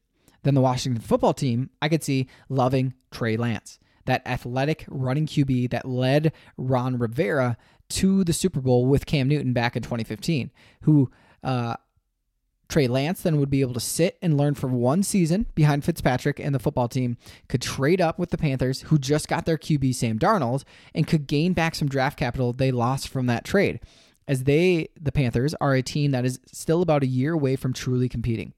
Then 0.43 0.55
the 0.55 0.61
Washington 0.61 1.03
football 1.03 1.35
team, 1.35 1.71
I 1.81 1.89
could 1.89 2.03
see 2.03 2.27
loving 2.49 2.95
Trey 3.11 3.37
Lance 3.37 3.79
that 4.07 4.27
athletic 4.27 4.85
running 4.89 5.27
QB 5.27 5.71
that 5.71 5.87
led 5.87 6.33
Ron 6.57 6.99
Rivera 6.99 7.57
to 7.91 8.25
the 8.25 8.33
Super 8.33 8.61
Bowl 8.61 8.87
with 8.87 9.07
Cam 9.07 9.29
Newton 9.29 9.53
back 9.53 9.77
in 9.77 9.83
2015, 9.83 10.51
who 10.83 11.11
uh, 11.43 11.75
Trey 12.69 12.87
Lance 12.87 13.23
then 13.23 13.39
would 13.39 13.51
be 13.51 13.61
able 13.61 13.75
to 13.75 13.81
sit 13.81 14.17
and 14.23 14.39
learn 14.39 14.55
for 14.55 14.69
one 14.69 15.03
season 15.03 15.47
behind 15.55 15.85
Fitzpatrick 15.85 16.39
and 16.39 16.55
the 16.55 16.61
football 16.61 16.89
team, 16.89 17.17
could 17.49 17.61
trade 17.61 18.01
up 18.01 18.19
with 18.19 18.31
the 18.31 18.39
Panthers, 18.39 18.83
who 18.83 18.99
just 18.99 19.29
got 19.29 19.45
their 19.45 19.59
QB 19.59 19.95
Sam 19.95 20.19
Darnold, 20.19 20.65
and 20.95 21.07
could 21.07 21.27
gain 21.27 21.53
back 21.53 21.75
some 21.75 21.89
draft 21.89 22.19
capital 22.19 22.53
they 22.53 22.71
lost 22.71 23.09
from 23.09 23.27
that 23.27 23.45
trade. 23.45 23.81
As 24.29 24.45
they, 24.45 24.89
the 24.99 25.13
Panthers, 25.13 25.55
are 25.61 25.75
a 25.75 25.83
team 25.83 26.13
that 26.13 26.25
is 26.25 26.39
still 26.47 26.83
about 26.83 27.03
a 27.03 27.09
year 27.09 27.33
away 27.33 27.57
from 27.57 27.73
truly 27.73 28.09
competing. 28.09 28.55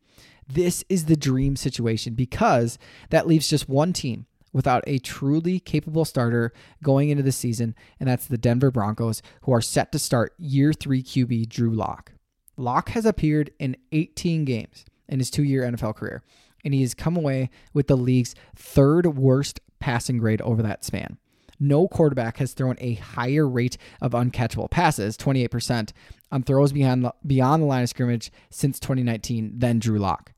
This 0.46 0.84
is 0.90 1.06
the 1.06 1.16
dream 1.16 1.56
situation 1.56 2.12
because 2.12 2.78
that 3.08 3.26
leaves 3.26 3.49
just 3.49 3.68
one 3.68 3.94
team 3.94 4.26
without 4.52 4.85
a 4.87 4.99
truly 4.99 5.59
capable 5.59 6.04
starter 6.04 6.52
going 6.82 7.09
into 7.09 7.23
the 7.23 7.32
season, 7.32 7.75
and 7.99 8.09
that's 8.09 8.26
the 8.26 8.38
Denver 8.38 8.71
Broncos, 8.71 9.23
who 9.42 9.52
are 9.52 9.61
set 9.61 9.92
to 9.92 9.99
start 9.99 10.35
year 10.38 10.73
three 10.73 11.02
QB 11.02 11.49
Drew 11.49 11.73
Lock. 11.75 12.12
Lock 12.56 12.90
has 12.90 13.06
appeared 13.06 13.50
in 13.59 13.76
18 13.92 14.44
games 14.44 14.85
in 15.09 15.18
his 15.18 15.30
two 15.30 15.42
year 15.42 15.62
NFL 15.62 15.97
career, 15.97 16.23
and 16.64 16.75
he 16.75 16.82
has 16.82 16.94
come 16.94 17.16
away 17.16 17.50
with 17.73 17.87
the 17.87 17.97
league's 17.97 18.35
third 18.54 19.16
worst 19.18 19.61
passing 19.78 20.18
grade 20.18 20.40
over 20.42 20.62
that 20.62 20.85
span. 20.85 21.18
No 21.59 21.87
quarterback 21.87 22.38
has 22.38 22.54
thrown 22.54 22.76
a 22.80 22.94
higher 22.94 23.49
rate 23.49 23.78
of 24.00 24.12
uncatchable 24.12 24.68
passes, 24.68 25.16
28%, 25.16 25.92
on 26.32 26.42
throws 26.42 26.73
beyond 26.73 27.04
the, 27.04 27.14
beyond 27.25 27.62
the 27.62 27.66
line 27.66 27.85
of 27.85 27.88
scrimmage 27.88 28.32
since 28.50 28.80
2019 28.80 29.59
than 29.59 29.78
Drew 29.78 29.99
Lock. 29.99 30.32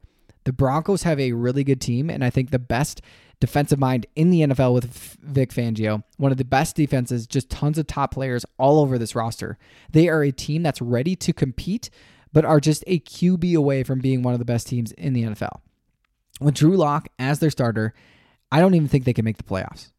The 0.44 0.52
Broncos 0.52 1.04
have 1.04 1.18
a 1.18 1.32
really 1.32 1.64
good 1.64 1.80
team, 1.80 2.10
and 2.10 2.22
I 2.22 2.28
think 2.28 2.50
the 2.50 2.58
best 2.58 3.00
defensive 3.40 3.78
mind 3.78 4.06
in 4.14 4.30
the 4.30 4.40
NFL 4.40 4.74
with 4.74 5.16
Vic 5.22 5.50
Fangio, 5.50 6.02
one 6.16 6.32
of 6.32 6.38
the 6.38 6.44
best 6.44 6.76
defenses, 6.76 7.26
just 7.26 7.50
tons 7.50 7.78
of 7.78 7.86
top 7.86 8.12
players 8.12 8.44
all 8.58 8.80
over 8.80 8.98
this 8.98 9.14
roster. 9.14 9.58
They 9.90 10.08
are 10.08 10.22
a 10.22 10.32
team 10.32 10.62
that's 10.62 10.80
ready 10.80 11.16
to 11.16 11.32
compete, 11.32 11.90
but 12.32 12.44
are 12.44 12.60
just 12.60 12.84
a 12.86 13.00
QB 13.00 13.54
away 13.54 13.82
from 13.82 14.00
being 14.00 14.22
one 14.22 14.34
of 14.34 14.38
the 14.38 14.44
best 14.44 14.66
teams 14.66 14.92
in 14.92 15.12
the 15.12 15.24
NFL. 15.24 15.60
With 16.40 16.54
Drew 16.54 16.76
Lock 16.76 17.08
as 17.18 17.38
their 17.38 17.50
starter, 17.50 17.94
I 18.50 18.60
don't 18.60 18.74
even 18.74 18.88
think 18.88 19.04
they 19.04 19.12
can 19.12 19.24
make 19.24 19.36
the 19.36 19.42
playoffs. 19.42 19.92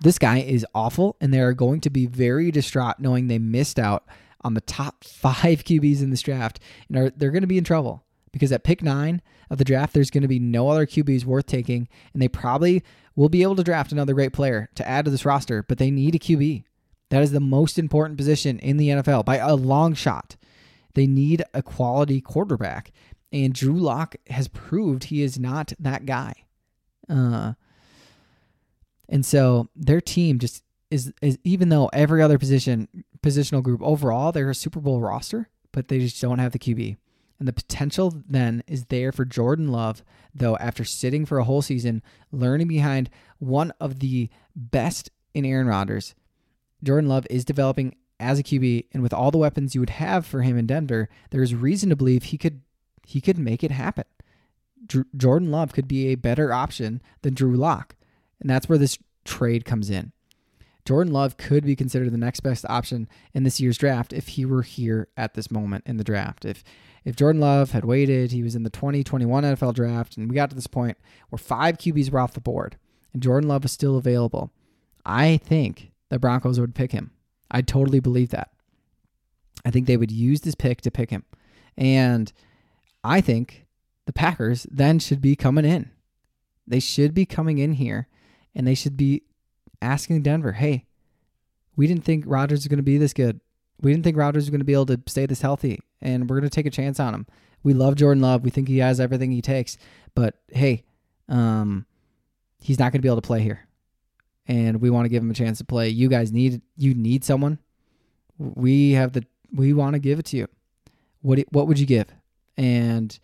This 0.00 0.18
guy 0.18 0.38
is 0.38 0.66
awful, 0.74 1.16
and 1.20 1.32
they 1.32 1.40
are 1.40 1.52
going 1.52 1.80
to 1.82 1.90
be 1.90 2.06
very 2.06 2.50
distraught 2.50 2.98
knowing 2.98 3.28
they 3.28 3.38
missed 3.38 3.78
out 3.78 4.04
on 4.42 4.54
the 4.54 4.60
top 4.60 5.04
five 5.04 5.64
QBs 5.64 6.02
in 6.02 6.10
this 6.10 6.22
draft, 6.22 6.60
and 6.88 6.98
are 6.98 7.10
they're 7.10 7.30
going 7.30 7.42
to 7.42 7.46
be 7.46 7.58
in 7.58 7.64
trouble 7.64 8.04
because 8.32 8.52
at 8.52 8.64
pick 8.64 8.82
nine 8.82 9.22
of 9.50 9.58
the 9.58 9.64
draft, 9.64 9.94
there's 9.94 10.10
going 10.10 10.22
to 10.22 10.28
be 10.28 10.38
no 10.38 10.68
other 10.68 10.86
QBs 10.86 11.24
worth 11.24 11.46
taking, 11.46 11.88
and 12.12 12.22
they 12.22 12.28
probably 12.28 12.82
will 13.14 13.28
be 13.28 13.42
able 13.42 13.56
to 13.56 13.64
draft 13.64 13.92
another 13.92 14.14
great 14.14 14.32
player 14.32 14.70
to 14.74 14.88
add 14.88 15.04
to 15.04 15.10
this 15.10 15.24
roster, 15.24 15.62
but 15.62 15.78
they 15.78 15.90
need 15.90 16.14
a 16.14 16.18
QB. 16.18 16.64
That 17.10 17.22
is 17.22 17.32
the 17.32 17.40
most 17.40 17.78
important 17.78 18.16
position 18.16 18.58
in 18.58 18.78
the 18.78 18.88
NFL 18.88 19.26
by 19.26 19.36
a 19.36 19.54
long 19.54 19.92
shot. 19.94 20.36
They 20.94 21.06
need 21.06 21.42
a 21.52 21.62
quality 21.62 22.20
quarterback, 22.20 22.90
and 23.30 23.52
Drew 23.52 23.78
Lock 23.78 24.16
has 24.28 24.48
proved 24.48 25.04
he 25.04 25.22
is 25.22 25.38
not 25.38 25.72
that 25.78 26.06
guy. 26.06 26.32
Uh, 27.08 27.52
and 29.08 29.26
so 29.26 29.68
their 29.76 30.00
team 30.00 30.38
just 30.38 30.62
is, 30.90 31.12
is 31.20 31.38
even 31.44 31.68
though 31.68 31.88
every 31.92 32.22
other 32.22 32.38
position 32.38 32.88
positional 33.22 33.62
group 33.62 33.80
overall 33.82 34.32
they're 34.32 34.50
a 34.50 34.54
Super 34.54 34.80
Bowl 34.80 35.00
roster, 35.00 35.48
but 35.72 35.88
they 35.88 35.98
just 35.98 36.20
don't 36.20 36.38
have 36.38 36.52
the 36.52 36.58
QB. 36.58 36.96
And 37.42 37.48
the 37.48 37.52
potential 37.52 38.22
then 38.28 38.62
is 38.68 38.84
there 38.84 39.10
for 39.10 39.24
Jordan 39.24 39.66
Love, 39.66 40.04
though, 40.32 40.56
after 40.58 40.84
sitting 40.84 41.26
for 41.26 41.38
a 41.38 41.44
whole 41.44 41.60
season, 41.60 42.00
learning 42.30 42.68
behind 42.68 43.10
one 43.40 43.72
of 43.80 43.98
the 43.98 44.30
best 44.54 45.10
in 45.34 45.44
Aaron 45.44 45.66
Rodgers. 45.66 46.14
Jordan 46.84 47.10
Love 47.10 47.26
is 47.30 47.44
developing 47.44 47.96
as 48.20 48.38
a 48.38 48.44
QB, 48.44 48.84
and 48.92 49.02
with 49.02 49.12
all 49.12 49.32
the 49.32 49.38
weapons 49.38 49.74
you 49.74 49.80
would 49.80 49.90
have 49.90 50.24
for 50.24 50.42
him 50.42 50.56
in 50.56 50.68
Denver, 50.68 51.08
there 51.30 51.42
is 51.42 51.52
reason 51.52 51.90
to 51.90 51.96
believe 51.96 52.22
he 52.22 52.38
could 52.38 52.60
he 53.04 53.20
could 53.20 53.38
make 53.38 53.64
it 53.64 53.72
happen. 53.72 54.04
Dr- 54.86 55.08
Jordan 55.16 55.50
Love 55.50 55.72
could 55.72 55.88
be 55.88 56.06
a 56.06 56.14
better 56.14 56.52
option 56.52 57.02
than 57.22 57.34
Drew 57.34 57.56
Lock, 57.56 57.96
and 58.38 58.48
that's 58.48 58.68
where 58.68 58.78
this 58.78 59.00
trade 59.24 59.64
comes 59.64 59.90
in. 59.90 60.12
Jordan 60.84 61.12
Love 61.12 61.36
could 61.36 61.64
be 61.64 61.76
considered 61.76 62.12
the 62.12 62.18
next 62.18 62.40
best 62.40 62.64
option 62.68 63.08
in 63.32 63.44
this 63.44 63.60
year's 63.60 63.78
draft 63.78 64.12
if 64.12 64.28
he 64.28 64.44
were 64.44 64.62
here 64.62 65.08
at 65.16 65.34
this 65.34 65.50
moment 65.50 65.84
in 65.86 65.96
the 65.96 66.04
draft. 66.04 66.44
If 66.44 66.64
if 67.04 67.16
Jordan 67.16 67.40
Love 67.40 67.72
had 67.72 67.84
waited, 67.84 68.30
he 68.30 68.44
was 68.44 68.54
in 68.54 68.62
the 68.62 68.70
2021 68.70 69.42
NFL 69.42 69.74
draft, 69.74 70.16
and 70.16 70.28
we 70.28 70.36
got 70.36 70.50
to 70.50 70.56
this 70.56 70.68
point 70.68 70.96
where 71.30 71.38
five 71.38 71.78
QBs 71.78 72.12
were 72.12 72.20
off 72.20 72.34
the 72.34 72.40
board, 72.40 72.76
and 73.12 73.22
Jordan 73.22 73.48
Love 73.48 73.64
was 73.64 73.72
still 73.72 73.96
available. 73.96 74.52
I 75.04 75.38
think 75.38 75.90
the 76.10 76.20
Broncos 76.20 76.60
would 76.60 76.76
pick 76.76 76.92
him. 76.92 77.10
I 77.50 77.60
totally 77.60 77.98
believe 77.98 78.30
that. 78.30 78.50
I 79.64 79.70
think 79.70 79.86
they 79.86 79.96
would 79.96 80.12
use 80.12 80.40
this 80.40 80.54
pick 80.54 80.80
to 80.82 80.90
pick 80.90 81.10
him. 81.10 81.24
And 81.76 82.32
I 83.04 83.20
think 83.20 83.66
the 84.06 84.12
Packers 84.12 84.66
then 84.70 84.98
should 84.98 85.20
be 85.20 85.36
coming 85.36 85.64
in. 85.64 85.90
They 86.66 86.80
should 86.80 87.14
be 87.14 87.26
coming 87.26 87.58
in 87.58 87.74
here 87.74 88.08
and 88.54 88.66
they 88.66 88.74
should 88.74 88.96
be 88.96 89.22
asking 89.82 90.22
Denver, 90.22 90.52
hey, 90.52 90.86
we 91.76 91.86
didn't 91.86 92.04
think 92.04 92.24
Rodgers 92.26 92.60
was 92.60 92.68
going 92.68 92.78
to 92.78 92.82
be 92.82 92.98
this 92.98 93.12
good. 93.12 93.40
We 93.80 93.92
didn't 93.92 94.04
think 94.04 94.16
Rodgers 94.16 94.44
was 94.44 94.50
going 94.50 94.60
to 94.60 94.64
be 94.64 94.74
able 94.74 94.86
to 94.86 95.00
stay 95.06 95.26
this 95.26 95.42
healthy, 95.42 95.80
and 96.00 96.28
we're 96.28 96.38
going 96.38 96.48
to 96.48 96.54
take 96.54 96.66
a 96.66 96.70
chance 96.70 97.00
on 97.00 97.14
him. 97.14 97.26
We 97.62 97.74
love 97.74 97.96
Jordan 97.96 98.22
Love. 98.22 98.44
We 98.44 98.50
think 98.50 98.68
he 98.68 98.78
has 98.78 99.00
everything 99.00 99.30
he 99.30 99.42
takes, 99.42 99.76
but 100.14 100.36
hey, 100.48 100.84
um, 101.28 101.86
he's 102.60 102.78
not 102.78 102.92
going 102.92 103.00
to 103.00 103.02
be 103.02 103.08
able 103.08 103.20
to 103.20 103.26
play 103.26 103.40
here, 103.40 103.66
and 104.46 104.80
we 104.80 104.90
want 104.90 105.04
to 105.04 105.08
give 105.08 105.22
him 105.22 105.30
a 105.30 105.34
chance 105.34 105.58
to 105.58 105.64
play. 105.64 105.88
You 105.88 106.08
guys 106.08 106.32
need 106.32 106.62
you 106.76 106.94
need 106.94 107.24
someone. 107.24 107.58
We 108.38 108.92
have 108.92 109.12
the 109.12 109.24
we 109.52 109.72
want 109.72 109.94
to 109.94 109.98
give 109.98 110.18
it 110.18 110.26
to 110.26 110.36
you. 110.36 110.48
What 111.20 111.40
what 111.50 111.66
would 111.66 111.78
you 111.78 111.86
give? 111.86 112.08
And 112.56 113.18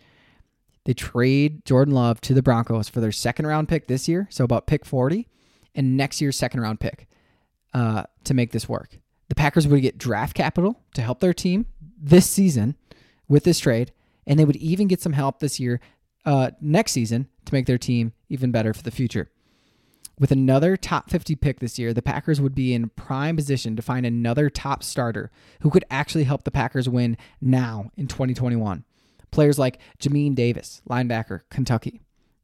they 0.84 0.94
trade 0.94 1.64
Jordan 1.64 1.94
Love 1.94 2.20
to 2.22 2.34
the 2.34 2.42
Broncos 2.42 2.88
for 2.88 3.00
their 3.00 3.12
second 3.12 3.46
round 3.46 3.68
pick 3.68 3.86
this 3.86 4.08
year, 4.08 4.26
so 4.30 4.44
about 4.44 4.66
pick 4.66 4.84
forty, 4.84 5.28
and 5.74 5.96
next 5.96 6.20
year's 6.20 6.36
second 6.36 6.60
round 6.60 6.80
pick 6.80 7.08
uh, 7.74 8.04
to 8.24 8.34
make 8.34 8.52
this 8.52 8.68
work. 8.68 8.98
The 9.28 9.34
Packers 9.34 9.66
would 9.66 9.82
get 9.82 9.98
draft 9.98 10.34
capital 10.34 10.80
to 10.94 11.02
help 11.02 11.20
their 11.20 11.34
team 11.34 11.66
this 12.00 12.28
season 12.28 12.76
with 13.28 13.44
this 13.44 13.58
trade, 13.58 13.92
and 14.26 14.38
they 14.38 14.44
would 14.44 14.56
even 14.56 14.88
get 14.88 15.00
some 15.00 15.12
help 15.12 15.40
this 15.40 15.60
year, 15.60 15.80
uh, 16.24 16.50
next 16.60 16.92
season, 16.92 17.28
to 17.44 17.54
make 17.54 17.66
their 17.66 17.78
team 17.78 18.12
even 18.28 18.50
better 18.50 18.72
for 18.72 18.82
the 18.82 18.90
future. 18.90 19.30
With 20.18 20.32
another 20.32 20.76
top 20.76 21.10
50 21.10 21.36
pick 21.36 21.60
this 21.60 21.78
year, 21.78 21.94
the 21.94 22.02
Packers 22.02 22.40
would 22.40 22.54
be 22.54 22.74
in 22.74 22.88
prime 22.90 23.36
position 23.36 23.76
to 23.76 23.82
find 23.82 24.04
another 24.04 24.50
top 24.50 24.82
starter 24.82 25.30
who 25.60 25.70
could 25.70 25.84
actually 25.90 26.24
help 26.24 26.42
the 26.42 26.50
Packers 26.50 26.88
win 26.88 27.16
now 27.40 27.92
in 27.96 28.08
2021. 28.08 28.84
Players 29.30 29.58
like 29.58 29.78
Jamin 30.00 30.34
Davis, 30.34 30.82
linebacker, 30.88 31.42
Kentucky, 31.50 32.00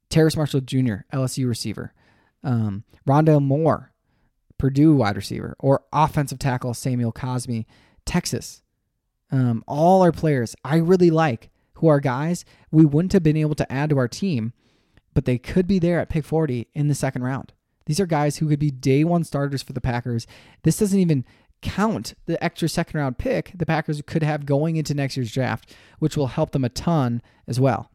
Terrace 0.08 0.36
Marshall 0.36 0.60
Jr., 0.60 0.98
LSU 1.12 1.48
receiver, 1.48 1.92
um, 2.44 2.84
Rondale 3.06 3.42
Moore, 3.42 3.92
Purdue 4.58 4.94
wide 4.94 5.16
receiver, 5.16 5.56
or 5.58 5.82
offensive 5.92 6.38
tackle 6.38 6.74
Samuel 6.74 7.12
Cosmi, 7.12 7.64
Texas. 8.04 8.62
Um, 9.30 9.64
all 9.66 10.02
our 10.02 10.12
players 10.12 10.54
I 10.64 10.76
really 10.76 11.10
like, 11.10 11.50
who 11.74 11.88
are 11.88 11.98
guys 12.00 12.44
we 12.70 12.84
wouldn't 12.84 13.12
have 13.12 13.22
been 13.22 13.36
able 13.36 13.54
to 13.56 13.72
add 13.72 13.90
to 13.90 13.98
our 13.98 14.08
team, 14.08 14.52
but 15.12 15.24
they 15.24 15.38
could 15.38 15.66
be 15.66 15.78
there 15.78 15.98
at 15.98 16.08
pick 16.08 16.24
40 16.24 16.68
in 16.74 16.88
the 16.88 16.94
second 16.94 17.22
round. 17.22 17.52
These 17.86 18.00
are 18.00 18.06
guys 18.06 18.38
who 18.38 18.48
could 18.48 18.58
be 18.58 18.70
day 18.70 19.04
one 19.04 19.24
starters 19.24 19.62
for 19.62 19.72
the 19.72 19.80
Packers. 19.80 20.26
This 20.62 20.78
doesn't 20.78 20.98
even 20.98 21.24
count 21.60 22.14
the 22.26 22.42
extra 22.44 22.68
second 22.68 22.98
round 22.98 23.18
pick 23.18 23.52
the 23.54 23.66
Packers 23.66 24.00
could 24.02 24.22
have 24.22 24.46
going 24.46 24.76
into 24.76 24.94
next 24.94 25.16
year's 25.16 25.32
draft, 25.32 25.74
which 25.98 26.16
will 26.16 26.28
help 26.28 26.52
them 26.52 26.64
a 26.64 26.68
ton 26.68 27.22
as 27.46 27.58
well. 27.58 27.90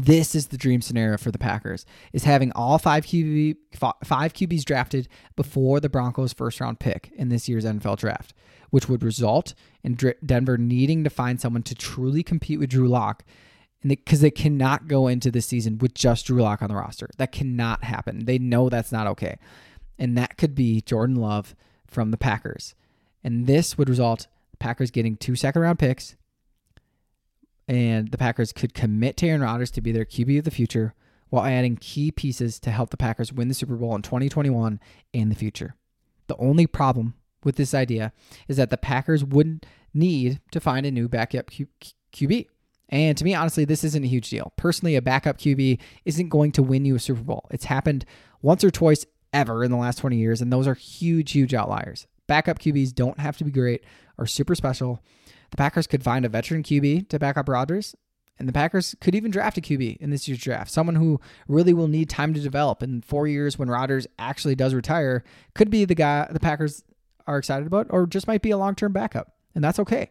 This 0.00 0.36
is 0.36 0.46
the 0.46 0.56
dream 0.56 0.80
scenario 0.80 1.16
for 1.16 1.32
the 1.32 1.38
Packers: 1.40 1.84
is 2.12 2.22
having 2.22 2.52
all 2.52 2.78
five 2.78 3.04
QB 3.04 3.56
five 4.04 4.32
QBs 4.32 4.64
drafted 4.64 5.08
before 5.34 5.80
the 5.80 5.88
Broncos' 5.88 6.32
first 6.32 6.60
round 6.60 6.78
pick 6.78 7.10
in 7.16 7.30
this 7.30 7.48
year's 7.48 7.64
NFL 7.64 7.98
draft, 7.98 8.32
which 8.70 8.88
would 8.88 9.02
result 9.02 9.54
in 9.82 9.98
Denver 10.24 10.56
needing 10.56 11.02
to 11.02 11.10
find 11.10 11.40
someone 11.40 11.64
to 11.64 11.74
truly 11.74 12.22
compete 12.22 12.60
with 12.60 12.70
Drew 12.70 12.86
Lock, 12.86 13.24
because 13.82 14.20
they, 14.20 14.28
they, 14.28 14.30
cannot 14.30 14.86
go 14.86 15.08
into 15.08 15.32
this 15.32 15.46
season 15.46 15.78
with 15.78 15.94
just 15.94 16.26
Drew 16.26 16.42
Lock 16.42 16.62
on 16.62 16.68
the 16.68 16.76
roster. 16.76 17.10
That 17.16 17.32
cannot 17.32 17.82
happen. 17.82 18.24
They 18.24 18.38
know 18.38 18.68
that's 18.68 18.92
not 18.92 19.08
okay, 19.08 19.36
and 19.98 20.16
that 20.16 20.36
could 20.36 20.54
be 20.54 20.80
Jordan 20.80 21.16
Love 21.16 21.56
from 21.88 22.12
the 22.12 22.16
Packers, 22.16 22.76
and 23.24 23.48
this 23.48 23.76
would 23.76 23.88
result 23.88 24.28
Packers 24.60 24.92
getting 24.92 25.16
two 25.16 25.34
second 25.34 25.62
round 25.62 25.80
picks 25.80 26.14
and 27.68 28.10
the 28.10 28.18
Packers 28.18 28.52
could 28.52 28.74
commit 28.74 29.16
to 29.18 29.28
Aaron 29.28 29.42
Rodgers 29.42 29.70
to 29.72 29.80
be 29.80 29.92
their 29.92 30.04
QB 30.04 30.38
of 30.38 30.44
the 30.44 30.50
future 30.50 30.94
while 31.28 31.44
adding 31.44 31.76
key 31.76 32.10
pieces 32.10 32.58
to 32.60 32.70
help 32.70 32.90
the 32.90 32.96
Packers 32.96 33.32
win 33.32 33.48
the 33.48 33.54
Super 33.54 33.76
Bowl 33.76 33.94
in 33.94 34.02
2021 34.02 34.80
and 35.12 35.30
the 35.30 35.36
future. 35.36 35.74
The 36.26 36.36
only 36.36 36.66
problem 36.66 37.14
with 37.44 37.56
this 37.56 37.74
idea 37.74 38.12
is 38.48 38.56
that 38.56 38.70
the 38.70 38.78
Packers 38.78 39.24
would 39.24 39.66
need 39.92 40.40
to 40.50 40.60
find 40.60 40.86
a 40.86 40.90
new 40.90 41.08
backup 41.08 41.50
Q- 41.50 41.68
QB. 42.12 42.46
And 42.88 43.18
to 43.18 43.24
me, 43.24 43.34
honestly, 43.34 43.66
this 43.66 43.84
isn't 43.84 44.04
a 44.04 44.08
huge 44.08 44.30
deal. 44.30 44.52
Personally, 44.56 44.96
a 44.96 45.02
backup 45.02 45.36
QB 45.38 45.78
isn't 46.06 46.30
going 46.30 46.52
to 46.52 46.62
win 46.62 46.86
you 46.86 46.94
a 46.94 46.98
Super 46.98 47.22
Bowl. 47.22 47.46
It's 47.50 47.66
happened 47.66 48.06
once 48.40 48.64
or 48.64 48.70
twice 48.70 49.04
ever 49.34 49.62
in 49.62 49.70
the 49.70 49.76
last 49.76 49.98
20 49.98 50.16
years, 50.16 50.40
and 50.40 50.50
those 50.50 50.66
are 50.66 50.74
huge, 50.74 51.32
huge 51.32 51.52
outliers. 51.52 52.06
Backup 52.26 52.58
QBs 52.58 52.94
don't 52.94 53.18
have 53.20 53.36
to 53.38 53.44
be 53.44 53.50
great 53.50 53.84
or 54.16 54.26
super 54.26 54.54
special. 54.54 55.02
The 55.50 55.56
Packers 55.56 55.86
could 55.86 56.02
find 56.02 56.24
a 56.24 56.28
veteran 56.28 56.62
QB 56.62 57.08
to 57.08 57.18
back 57.18 57.36
up 57.36 57.48
Rodgers, 57.48 57.94
and 58.38 58.48
the 58.48 58.52
Packers 58.52 58.94
could 59.00 59.14
even 59.14 59.30
draft 59.30 59.58
a 59.58 59.60
QB 59.60 59.96
in 59.98 60.10
this 60.10 60.28
year's 60.28 60.40
draft. 60.40 60.70
Someone 60.70 60.96
who 60.96 61.20
really 61.48 61.74
will 61.74 61.88
need 61.88 62.08
time 62.08 62.34
to 62.34 62.40
develop. 62.40 62.82
In 62.82 63.02
four 63.02 63.26
years, 63.26 63.58
when 63.58 63.68
Rodgers 63.68 64.06
actually 64.18 64.54
does 64.54 64.74
retire, 64.74 65.24
could 65.54 65.70
be 65.70 65.84
the 65.84 65.94
guy 65.94 66.28
the 66.30 66.40
Packers 66.40 66.84
are 67.26 67.38
excited 67.38 67.66
about, 67.66 67.88
or 67.90 68.06
just 68.06 68.26
might 68.26 68.42
be 68.42 68.50
a 68.50 68.58
long 68.58 68.74
term 68.74 68.92
backup. 68.92 69.32
And 69.54 69.64
that's 69.64 69.78
okay. 69.80 70.10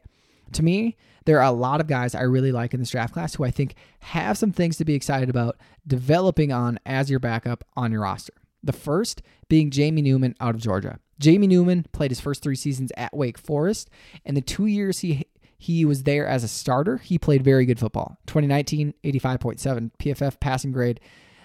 To 0.53 0.63
me, 0.63 0.98
there 1.25 1.39
are 1.39 1.48
a 1.48 1.51
lot 1.51 1.82
of 1.82 1.88
guys 1.88 2.15
I 2.15 2.22
really 2.22 2.51
like 2.51 2.74
in 2.74 2.79
this 2.79 2.89
draft 2.89 3.13
class 3.13 3.36
who 3.36 3.44
I 3.44 3.51
think 3.51 3.75
have 4.00 4.38
some 4.38 4.51
things 4.51 4.77
to 4.77 4.86
be 4.86 4.94
excited 4.94 5.29
about 5.29 5.58
developing 5.86 6.51
on 6.51 6.79
as 6.86 7.10
your 7.10 7.20
backup 7.20 7.63
on 7.75 7.91
your 7.91 8.01
roster. 8.01 8.34
The 8.63 8.74
first 8.74 9.22
being 9.50 9.70
Jamie 9.70 10.01
Newman 10.01 10.36
out 10.39 10.56
of 10.56 10.62
Georgia. 10.62 11.00
Jamie 11.20 11.48
Newman 11.48 11.86
played 11.92 12.12
his 12.12 12.20
first 12.20 12.44
three 12.44 12.56
seasons 12.56 12.92
at 12.98 13.16
Wake 13.16 13.38
Forest, 13.38 13.90
and 14.26 14.38
the 14.38 14.42
two 14.42 14.66
years 14.66 15.00
he 15.00 15.26
he 15.58 15.86
was 15.86 16.04
there 16.04 16.28
as 16.28 16.44
a 16.44 16.48
starter, 16.48 16.98
he 16.98 17.18
played 17.18 17.44
very 17.44 17.66
good 17.66 17.80
football. 17.80 18.20
2019, 18.28 18.94
85.7 19.04 19.92
PFF 20.00 20.40
passing 20.40 20.72
grade 20.72 21.00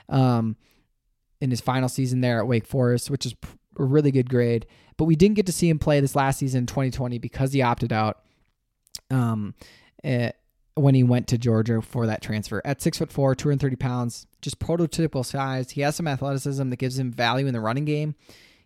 um, 0.08 0.56
in 1.40 1.50
his 1.50 1.62
final 1.62 1.88
season 1.88 2.20
there 2.20 2.38
at 2.38 2.46
Wake 2.46 2.66
Forest, 2.66 3.10
which 3.10 3.24
is 3.24 3.34
a 3.78 3.84
really 3.84 4.10
good 4.10 4.28
grade. 4.28 4.66
But 4.98 5.04
we 5.04 5.16
didn't 5.16 5.36
get 5.36 5.46
to 5.46 5.52
see 5.52 5.68
him 5.68 5.78
play 5.78 6.00
this 6.00 6.14
last 6.14 6.38
season, 6.38 6.66
2020, 6.66 7.18
because 7.18 7.54
he 7.54 7.62
opted 7.62 7.92
out 7.92 8.20
um, 9.10 9.54
eh, 10.04 10.32
when 10.74 10.94
he 10.94 11.02
went 11.02 11.28
to 11.28 11.38
Georgia 11.38 11.80
for 11.80 12.06
that 12.06 12.20
transfer. 12.20 12.60
At 12.66 12.82
six 12.82 12.98
foot 12.98 13.10
four, 13.10 13.34
230 13.34 13.76
pounds, 13.76 14.26
just 14.42 14.58
prototypical 14.58 15.24
size. 15.24 15.70
He 15.70 15.80
has 15.80 15.96
some 15.96 16.06
athleticism 16.06 16.68
that 16.68 16.76
gives 16.76 16.98
him 16.98 17.10
value 17.10 17.46
in 17.46 17.54
the 17.54 17.60
running 17.60 17.86
game. 17.86 18.14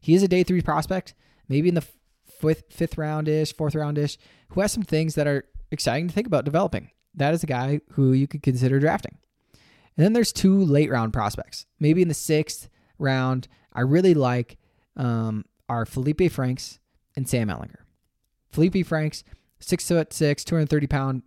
He 0.01 0.15
is 0.15 0.23
a 0.23 0.29
day 0.29 0.43
three 0.43 0.63
prospect, 0.63 1.15
maybe 1.49 1.69
in 1.69 1.75
the 1.75 1.87
fifth, 2.27 2.65
fifth 2.71 2.99
round 2.99 3.29
ish, 3.29 3.55
fourth 3.55 3.75
round 3.75 3.99
ish, 3.99 4.19
who 4.51 4.61
has 4.61 4.73
some 4.73 4.83
things 4.83 5.15
that 5.15 5.27
are 5.27 5.45
exciting 5.71 6.09
to 6.09 6.15
think 6.15 6.27
about 6.27 6.45
developing. 6.45 6.91
That 7.15 7.35
is 7.35 7.43
a 7.43 7.47
guy 7.47 7.81
who 7.93 8.13
you 8.13 8.27
could 8.27 8.43
consider 8.43 8.79
drafting. 8.79 9.19
And 9.97 10.05
then 10.05 10.13
there's 10.13 10.33
two 10.33 10.63
late 10.65 10.91
round 10.91 11.13
prospects. 11.13 11.67
Maybe 11.81 12.03
in 12.03 12.09
the 12.09 12.15
sixth 12.15 12.69
round, 12.99 13.49
I 13.73 13.81
really 13.81 14.15
like 14.15 14.59
um, 14.97 15.45
are 15.69 15.87
Felipe 15.87 16.31
Franks 16.31 16.79
and 17.17 17.29
Sam 17.29 17.49
Ehlinger. 17.49 17.85
Felipe 18.51 18.87
Franks, 18.87 19.25
six 19.59 19.89
foot 19.89 20.13
six, 20.13 20.45
230 20.45 20.87
pound 20.87 21.23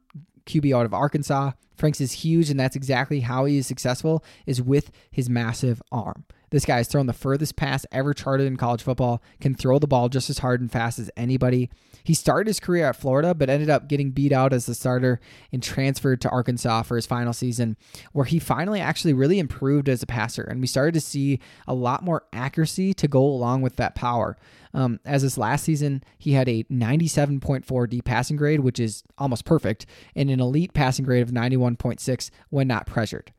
QB 0.45 0.75
out 0.75 0.85
of 0.85 0.93
Arkansas. 0.93 1.51
Franks 1.75 2.01
is 2.01 2.11
huge, 2.11 2.49
and 2.49 2.59
that's 2.59 2.75
exactly 2.75 3.21
how 3.21 3.45
he 3.45 3.57
is 3.57 3.67
successful 3.67 4.23
is 4.45 4.61
with 4.61 4.91
his 5.11 5.29
massive 5.29 5.81
arm. 5.91 6.25
This 6.51 6.65
guy 6.65 6.77
has 6.77 6.87
thrown 6.87 7.05
the 7.05 7.13
furthest 7.13 7.55
pass 7.55 7.85
ever 7.91 8.13
charted 8.13 8.47
in 8.47 8.57
college 8.57 8.81
football, 8.81 9.21
can 9.39 9.53
throw 9.53 9.79
the 9.79 9.87
ball 9.87 10.09
just 10.09 10.29
as 10.29 10.39
hard 10.39 10.61
and 10.61 10.71
fast 10.71 10.99
as 10.99 11.11
anybody. 11.15 11.69
He 12.03 12.13
started 12.13 12.47
his 12.47 12.59
career 12.59 12.87
at 12.87 12.95
Florida, 12.95 13.33
but 13.33 13.49
ended 13.49 13.69
up 13.69 13.87
getting 13.87 14.11
beat 14.11 14.31
out 14.31 14.53
as 14.53 14.65
the 14.65 14.73
starter 14.73 15.19
and 15.51 15.61
transferred 15.61 16.21
to 16.21 16.29
Arkansas 16.29 16.83
for 16.83 16.95
his 16.95 17.05
final 17.05 17.33
season, 17.33 17.77
where 18.13 18.25
he 18.25 18.39
finally 18.39 18.79
actually 18.79 19.13
really 19.13 19.39
improved 19.39 19.89
as 19.89 20.01
a 20.01 20.07
passer. 20.07 20.43
And 20.43 20.61
we 20.61 20.67
started 20.67 20.93
to 20.95 21.01
see 21.01 21.39
a 21.67 21.73
lot 21.73 22.03
more 22.03 22.23
accuracy 22.33 22.93
to 22.95 23.07
go 23.07 23.23
along 23.23 23.61
with 23.61 23.75
that 23.75 23.95
power. 23.95 24.37
Um, 24.73 24.99
as 25.05 25.23
this 25.23 25.37
last 25.37 25.63
season, 25.63 26.03
he 26.17 26.33
had 26.33 26.47
a 26.47 26.63
97.4 26.65 27.89
D 27.89 28.01
passing 28.01 28.37
grade, 28.37 28.61
which 28.61 28.79
is 28.79 29.03
almost 29.17 29.45
perfect, 29.45 29.85
and 30.15 30.29
an 30.29 30.39
elite 30.39 30.73
passing 30.73 31.05
grade 31.05 31.23
of 31.23 31.31
91.6 31.31 32.29
when 32.49 32.67
not 32.67 32.85
pressured. 32.85 33.31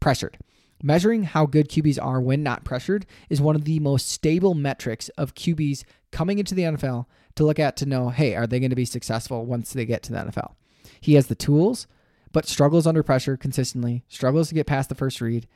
Pressured. 0.00 0.38
Measuring 0.82 1.24
how 1.24 1.46
good 1.46 1.68
QBs 1.68 2.02
are 2.02 2.20
when 2.20 2.42
not 2.42 2.64
pressured 2.64 3.06
is 3.30 3.40
one 3.40 3.56
of 3.56 3.64
the 3.64 3.80
most 3.80 4.10
stable 4.10 4.54
metrics 4.54 5.08
of 5.10 5.34
QBs 5.34 5.84
coming 6.12 6.38
into 6.38 6.54
the 6.54 6.62
NFL 6.62 7.06
to 7.36 7.44
look 7.44 7.58
at 7.58 7.76
to 7.78 7.86
know, 7.86 8.10
hey, 8.10 8.34
are 8.34 8.46
they 8.46 8.60
going 8.60 8.70
to 8.70 8.76
be 8.76 8.84
successful 8.84 9.46
once 9.46 9.72
they 9.72 9.86
get 9.86 10.02
to 10.04 10.12
the 10.12 10.18
NFL? 10.18 10.54
He 11.00 11.14
has 11.14 11.28
the 11.28 11.34
tools, 11.34 11.86
but 12.32 12.46
struggles 12.46 12.86
under 12.86 13.02
pressure 13.02 13.36
consistently, 13.36 14.04
struggles 14.08 14.48
to 14.48 14.54
get 14.54 14.66
past 14.66 14.88
the 14.88 14.94
first 14.94 15.20
read. 15.20 15.46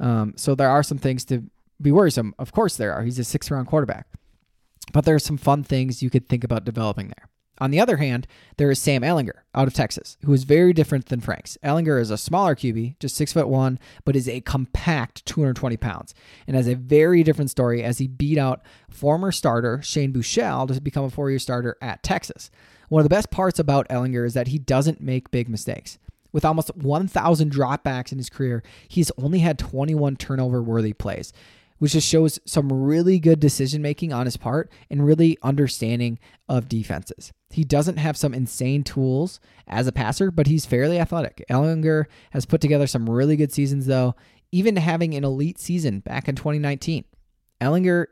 Um, 0.00 0.34
so 0.36 0.54
there 0.54 0.70
are 0.70 0.82
some 0.82 0.98
things 0.98 1.24
to 1.26 1.44
be 1.80 1.92
worrisome. 1.92 2.34
Of 2.38 2.52
course, 2.52 2.76
there 2.76 2.92
are. 2.92 3.02
He's 3.02 3.18
a 3.18 3.24
six 3.24 3.50
round 3.50 3.66
quarterback. 3.66 4.06
But 4.92 5.04
there 5.04 5.14
are 5.14 5.20
some 5.20 5.38
fun 5.38 5.62
things 5.64 6.02
you 6.02 6.10
could 6.10 6.28
think 6.28 6.44
about 6.44 6.64
developing 6.64 7.08
there. 7.08 7.28
On 7.58 7.70
the 7.70 7.80
other 7.80 7.98
hand, 7.98 8.26
there 8.56 8.70
is 8.70 8.80
Sam 8.80 9.02
Ehlinger 9.02 9.42
out 9.54 9.68
of 9.68 9.74
Texas, 9.74 10.16
who 10.24 10.32
is 10.32 10.44
very 10.44 10.72
different 10.72 11.06
than 11.06 11.20
Franks. 11.20 11.56
Ehlinger 11.62 12.00
is 12.00 12.10
a 12.10 12.18
smaller 12.18 12.54
QB, 12.56 12.98
just 12.98 13.16
six 13.16 13.32
foot 13.32 13.48
one, 13.48 13.78
but 14.04 14.16
is 14.16 14.28
a 14.28 14.40
compact 14.40 15.24
220 15.26 15.76
pounds, 15.76 16.14
and 16.46 16.56
has 16.56 16.66
a 16.66 16.74
very 16.74 17.22
different 17.22 17.50
story 17.50 17.84
as 17.84 17.98
he 17.98 18.08
beat 18.08 18.38
out 18.38 18.62
former 18.90 19.30
starter 19.30 19.80
Shane 19.82 20.12
Buechele 20.12 20.66
to 20.66 20.80
become 20.80 21.04
a 21.04 21.10
four-year 21.10 21.38
starter 21.38 21.76
at 21.80 22.02
Texas. 22.02 22.50
One 22.88 23.00
of 23.00 23.04
the 23.04 23.14
best 23.14 23.30
parts 23.30 23.58
about 23.58 23.88
Ehlinger 23.88 24.26
is 24.26 24.34
that 24.34 24.48
he 24.48 24.58
doesn't 24.58 25.00
make 25.00 25.30
big 25.30 25.48
mistakes. 25.48 25.98
With 26.32 26.44
almost 26.44 26.76
1,000 26.76 27.52
dropbacks 27.52 28.10
in 28.10 28.18
his 28.18 28.28
career, 28.28 28.64
he's 28.88 29.12
only 29.16 29.38
had 29.38 29.56
21 29.56 30.16
turnover-worthy 30.16 30.92
plays 30.92 31.32
which 31.78 31.92
just 31.92 32.08
shows 32.08 32.38
some 32.46 32.72
really 32.72 33.18
good 33.18 33.40
decision 33.40 33.82
making 33.82 34.12
on 34.12 34.26
his 34.26 34.36
part 34.36 34.70
and 34.90 35.04
really 35.04 35.36
understanding 35.42 36.18
of 36.48 36.68
defenses. 36.68 37.32
He 37.50 37.64
doesn't 37.64 37.98
have 37.98 38.16
some 38.16 38.34
insane 38.34 38.84
tools 38.84 39.40
as 39.66 39.86
a 39.86 39.92
passer, 39.92 40.30
but 40.30 40.46
he's 40.46 40.66
fairly 40.66 40.98
athletic. 40.98 41.44
Ehlinger 41.50 42.04
has 42.30 42.46
put 42.46 42.60
together 42.60 42.86
some 42.86 43.08
really 43.08 43.36
good 43.36 43.52
seasons, 43.52 43.86
though, 43.86 44.14
even 44.52 44.76
having 44.76 45.14
an 45.14 45.24
elite 45.24 45.58
season 45.58 46.00
back 46.00 46.28
in 46.28 46.36
2019. 46.36 47.04
Ehlinger 47.60 48.06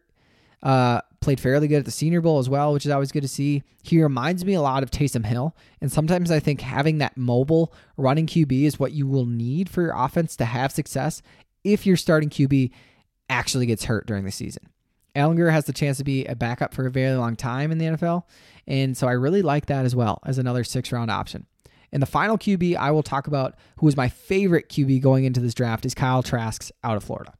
uh, 0.62 1.00
played 1.20 1.40
fairly 1.40 1.68
good 1.68 1.78
at 1.78 1.84
the 1.84 1.90
Senior 1.90 2.20
Bowl 2.20 2.38
as 2.38 2.48
well, 2.48 2.72
which 2.72 2.86
is 2.86 2.92
always 2.92 3.12
good 3.12 3.22
to 3.22 3.28
see. 3.28 3.62
He 3.82 4.02
reminds 4.02 4.44
me 4.44 4.54
a 4.54 4.62
lot 4.62 4.82
of 4.82 4.90
Taysom 4.90 5.24
Hill, 5.24 5.56
and 5.80 5.90
sometimes 5.90 6.30
I 6.30 6.40
think 6.40 6.60
having 6.60 6.98
that 6.98 7.16
mobile 7.16 7.72
running 7.96 8.26
QB 8.26 8.64
is 8.64 8.78
what 8.78 8.92
you 8.92 9.06
will 9.06 9.26
need 9.26 9.68
for 9.68 9.82
your 9.82 9.94
offense 9.96 10.36
to 10.36 10.44
have 10.44 10.72
success 10.72 11.22
if 11.64 11.86
you're 11.86 11.96
starting 11.96 12.28
QB 12.28 12.70
actually 13.28 13.66
gets 13.66 13.84
hurt 13.84 14.06
during 14.06 14.24
the 14.24 14.32
season. 14.32 14.68
Ehlinger 15.14 15.50
has 15.52 15.66
the 15.66 15.72
chance 15.72 15.98
to 15.98 16.04
be 16.04 16.24
a 16.24 16.34
backup 16.34 16.72
for 16.72 16.86
a 16.86 16.90
very 16.90 17.14
long 17.16 17.36
time 17.36 17.70
in 17.70 17.78
the 17.78 17.86
NFL. 17.86 18.24
And 18.66 18.96
so 18.96 19.08
I 19.08 19.12
really 19.12 19.42
like 19.42 19.66
that 19.66 19.84
as 19.84 19.94
well 19.94 20.20
as 20.24 20.38
another 20.38 20.64
six 20.64 20.90
round 20.92 21.10
option. 21.10 21.46
And 21.92 22.00
the 22.00 22.06
final 22.06 22.38
QB 22.38 22.76
I 22.76 22.90
will 22.90 23.02
talk 23.02 23.26
about, 23.26 23.54
who 23.76 23.88
is 23.88 23.96
my 23.96 24.08
favorite 24.08 24.70
QB 24.70 25.02
going 25.02 25.24
into 25.24 25.40
this 25.40 25.54
draft, 25.54 25.84
is 25.84 25.94
Kyle 25.94 26.22
Trask 26.22 26.70
out 26.82 26.96
of 26.96 27.04
Florida. 27.04 27.34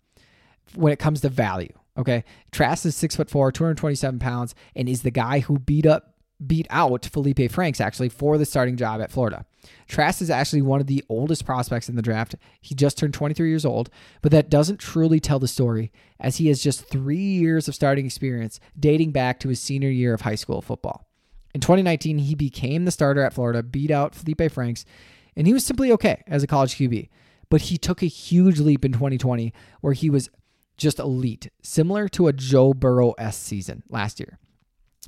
When 0.75 0.93
it 0.93 0.99
comes 0.99 1.23
to 1.23 1.31
value, 1.31 1.73
okay, 1.97 2.25
Trask 2.51 2.85
is 2.85 2.95
six 2.95 3.17
foot 3.17 3.31
four, 3.31 3.51
227 3.51 4.19
pounds, 4.19 4.55
and 4.77 4.89
is 4.89 5.03
the 5.03 5.11
guy 5.11 5.41
who 5.41 5.59
beat 5.59 5.87
up 5.87 6.12
beat 6.47 6.67
out 6.71 7.05
Felipe 7.07 7.51
Franks 7.51 7.81
actually 7.81 8.09
for 8.09 8.39
the 8.39 8.45
starting 8.45 8.77
job 8.77 9.01
at 9.01 9.11
Florida. 9.11 9.45
Trask 9.89 10.21
is 10.21 10.31
actually 10.31 10.63
one 10.63 10.81
of 10.81 10.87
the 10.87 11.05
oldest 11.09 11.45
prospects 11.45 11.89
in 11.89 11.97
the 11.97 12.03
draft. 12.03 12.35
He 12.61 12.75
just 12.75 12.99
turned 12.99 13.15
23 13.15 13.49
years 13.49 13.65
old, 13.65 13.91
but 14.21 14.33
that 14.33 14.51
doesn't 14.51 14.79
truly 14.79 15.21
tell 15.21 15.39
the 15.39 15.49
story 15.49 15.93
as 16.19 16.37
he 16.37 16.49
has 16.49 16.63
just 16.63 16.89
three 16.89 17.17
years 17.17 17.69
of 17.69 17.75
starting 17.75 18.07
experience 18.07 18.61
dating 18.79 19.13
back 19.13 19.39
to 19.41 19.49
his 19.49 19.61
senior 19.61 19.91
year 19.91 20.15
of 20.15 20.23
high 20.23 20.35
school 20.35 20.61
football. 20.61 21.07
In 21.55 21.61
2019, 21.61 22.19
he 22.19 22.35
became 22.35 22.85
the 22.85 22.91
starter 22.91 23.23
at 23.23 23.35
Florida, 23.35 23.63
beat 23.63 23.91
out 23.91 24.15
Felipe 24.15 24.51
Franks, 24.51 24.85
and 25.37 25.47
he 25.47 25.53
was 25.53 25.65
simply 25.65 25.93
okay 25.93 26.23
as 26.27 26.43
a 26.43 26.47
college 26.47 26.77
QB. 26.77 27.09
But 27.51 27.63
he 27.63 27.77
took 27.77 28.03
a 28.03 28.07
huge 28.07 28.59
leap 28.59 28.85
in 28.85 28.93
2020 28.93 29.53
where 29.83 29.93
he 29.93 30.09
was 30.09 30.31
just 30.79 30.99
elite, 30.99 31.51
similar 31.63 32.09
to 32.09 32.27
a 32.27 32.33
Joe 32.33 32.73
Burrow 32.73 33.13
S 33.19 33.37
season 33.37 33.83
last 33.91 34.19
year. 34.19 34.39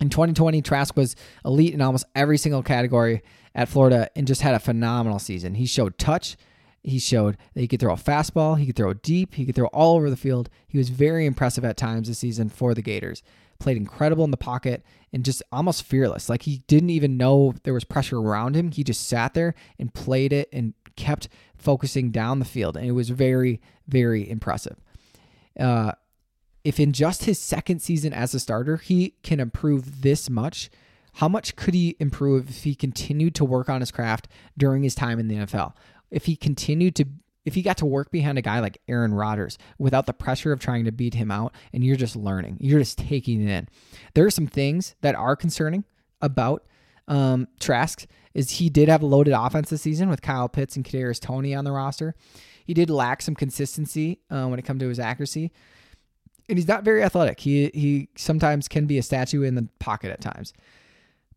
In 0.00 0.08
2020, 0.08 0.60
Trask 0.62 0.96
was 0.96 1.14
elite 1.44 1.72
in 1.72 1.80
almost 1.80 2.04
every 2.14 2.36
single 2.36 2.62
category 2.62 3.22
at 3.54 3.68
Florida 3.68 4.10
and 4.16 4.26
just 4.26 4.42
had 4.42 4.54
a 4.54 4.58
phenomenal 4.58 5.18
season. 5.18 5.54
He 5.54 5.66
showed 5.66 5.98
touch. 5.98 6.36
He 6.82 6.98
showed 6.98 7.38
that 7.54 7.60
he 7.60 7.68
could 7.68 7.80
throw 7.80 7.94
a 7.94 7.96
fastball. 7.96 8.58
He 8.58 8.66
could 8.66 8.76
throw 8.76 8.92
deep. 8.92 9.34
He 9.34 9.46
could 9.46 9.54
throw 9.54 9.68
all 9.68 9.96
over 9.96 10.10
the 10.10 10.16
field. 10.16 10.50
He 10.66 10.78
was 10.78 10.88
very 10.88 11.26
impressive 11.26 11.64
at 11.64 11.76
times 11.76 12.08
this 12.08 12.18
season 12.18 12.48
for 12.48 12.74
the 12.74 12.82
Gators. 12.82 13.22
Played 13.60 13.76
incredible 13.76 14.24
in 14.24 14.32
the 14.32 14.36
pocket 14.36 14.84
and 15.12 15.24
just 15.24 15.42
almost 15.52 15.84
fearless. 15.84 16.28
Like 16.28 16.42
he 16.42 16.58
didn't 16.66 16.90
even 16.90 17.16
know 17.16 17.54
there 17.62 17.72
was 17.72 17.84
pressure 17.84 18.18
around 18.18 18.56
him. 18.56 18.72
He 18.72 18.82
just 18.82 19.06
sat 19.06 19.32
there 19.32 19.54
and 19.78 19.94
played 19.94 20.32
it 20.32 20.48
and 20.52 20.74
kept 20.96 21.28
focusing 21.56 22.10
down 22.10 22.40
the 22.40 22.44
field. 22.44 22.76
And 22.76 22.86
it 22.86 22.92
was 22.92 23.10
very, 23.10 23.60
very 23.86 24.28
impressive. 24.28 24.76
Uh, 25.58 25.92
if 26.64 26.80
in 26.80 26.92
just 26.92 27.24
his 27.24 27.38
second 27.38 27.80
season 27.80 28.12
as 28.12 28.34
a 28.34 28.40
starter, 28.40 28.78
he 28.78 29.14
can 29.22 29.38
improve 29.38 30.00
this 30.00 30.30
much, 30.30 30.70
how 31.14 31.28
much 31.28 31.54
could 31.54 31.74
he 31.74 31.94
improve 32.00 32.48
if 32.48 32.64
he 32.64 32.74
continued 32.74 33.34
to 33.36 33.44
work 33.44 33.68
on 33.68 33.80
his 33.80 33.92
craft 33.92 34.26
during 34.56 34.82
his 34.82 34.94
time 34.94 35.20
in 35.20 35.28
the 35.28 35.36
NFL? 35.36 35.74
If 36.10 36.24
he 36.24 36.36
continued 36.36 36.96
to 36.96 37.06
if 37.44 37.54
he 37.54 37.60
got 37.60 37.76
to 37.76 37.84
work 37.84 38.10
behind 38.10 38.38
a 38.38 38.42
guy 38.42 38.60
like 38.60 38.80
Aaron 38.88 39.12
Rodgers 39.12 39.58
without 39.78 40.06
the 40.06 40.14
pressure 40.14 40.50
of 40.50 40.60
trying 40.60 40.86
to 40.86 40.92
beat 40.92 41.12
him 41.12 41.30
out 41.30 41.54
and 41.74 41.84
you're 41.84 41.94
just 41.94 42.16
learning, 42.16 42.56
you're 42.58 42.78
just 42.78 42.96
taking 42.96 43.46
it 43.46 43.50
in. 43.50 43.68
There 44.14 44.24
are 44.24 44.30
some 44.30 44.46
things 44.46 44.94
that 45.02 45.14
are 45.14 45.36
concerning 45.36 45.84
about 46.22 46.64
um, 47.06 47.48
Trask 47.60 48.06
is 48.32 48.52
he 48.52 48.70
did 48.70 48.88
have 48.88 49.02
a 49.02 49.06
loaded 49.06 49.34
offense 49.34 49.68
this 49.68 49.82
season 49.82 50.08
with 50.08 50.22
Kyle 50.22 50.48
Pitts 50.48 50.74
and 50.74 50.86
Kadarius 50.86 51.20
Toney 51.20 51.54
on 51.54 51.64
the 51.64 51.72
roster. 51.72 52.14
He 52.64 52.72
did 52.72 52.88
lack 52.88 53.20
some 53.20 53.34
consistency 53.34 54.20
uh, 54.30 54.46
when 54.46 54.58
it 54.58 54.64
comes 54.64 54.80
to 54.80 54.88
his 54.88 54.98
accuracy 54.98 55.52
and 56.48 56.58
he's 56.58 56.68
not 56.68 56.84
very 56.84 57.02
athletic. 57.02 57.40
He 57.40 57.70
he 57.74 58.08
sometimes 58.16 58.68
can 58.68 58.86
be 58.86 58.98
a 58.98 59.02
statue 59.02 59.42
in 59.42 59.54
the 59.54 59.68
pocket 59.78 60.10
at 60.10 60.20
times. 60.20 60.52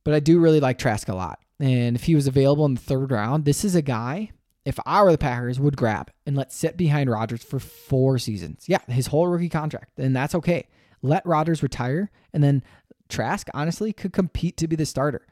But 0.03 0.13
I 0.13 0.19
do 0.19 0.39
really 0.39 0.59
like 0.59 0.77
Trask 0.77 1.09
a 1.09 1.15
lot. 1.15 1.39
And 1.59 1.95
if 1.95 2.03
he 2.03 2.15
was 2.15 2.27
available 2.27 2.65
in 2.65 2.75
the 2.75 2.81
third 2.81 3.11
round, 3.11 3.45
this 3.45 3.65
is 3.65 3.75
a 3.75 3.81
guy, 3.81 4.31
if 4.63 4.79
I 4.85 5.01
were 5.03 5.11
the 5.11 5.17
Packers, 5.17 5.59
would 5.59 5.75
grab 5.75 6.11
and 6.25 6.35
let 6.35 6.53
sit 6.53 6.77
behind 6.77 7.09
Rodgers 7.09 7.43
for 7.43 7.59
four 7.59 8.17
seasons. 8.19 8.65
Yeah, 8.67 8.79
his 8.87 9.07
whole 9.07 9.27
rookie 9.27 9.49
contract. 9.49 9.99
And 9.99 10.15
that's 10.15 10.35
okay. 10.35 10.67
Let 11.01 11.25
Rodgers 11.25 11.63
retire. 11.63 12.11
And 12.31 12.43
then 12.43 12.63
Trask, 13.09 13.47
honestly, 13.53 13.91
could 13.91 14.13
compete 14.13 14.55
to 14.57 14.67
be 14.67 14.75
the 14.75 14.85
starter 14.85 15.25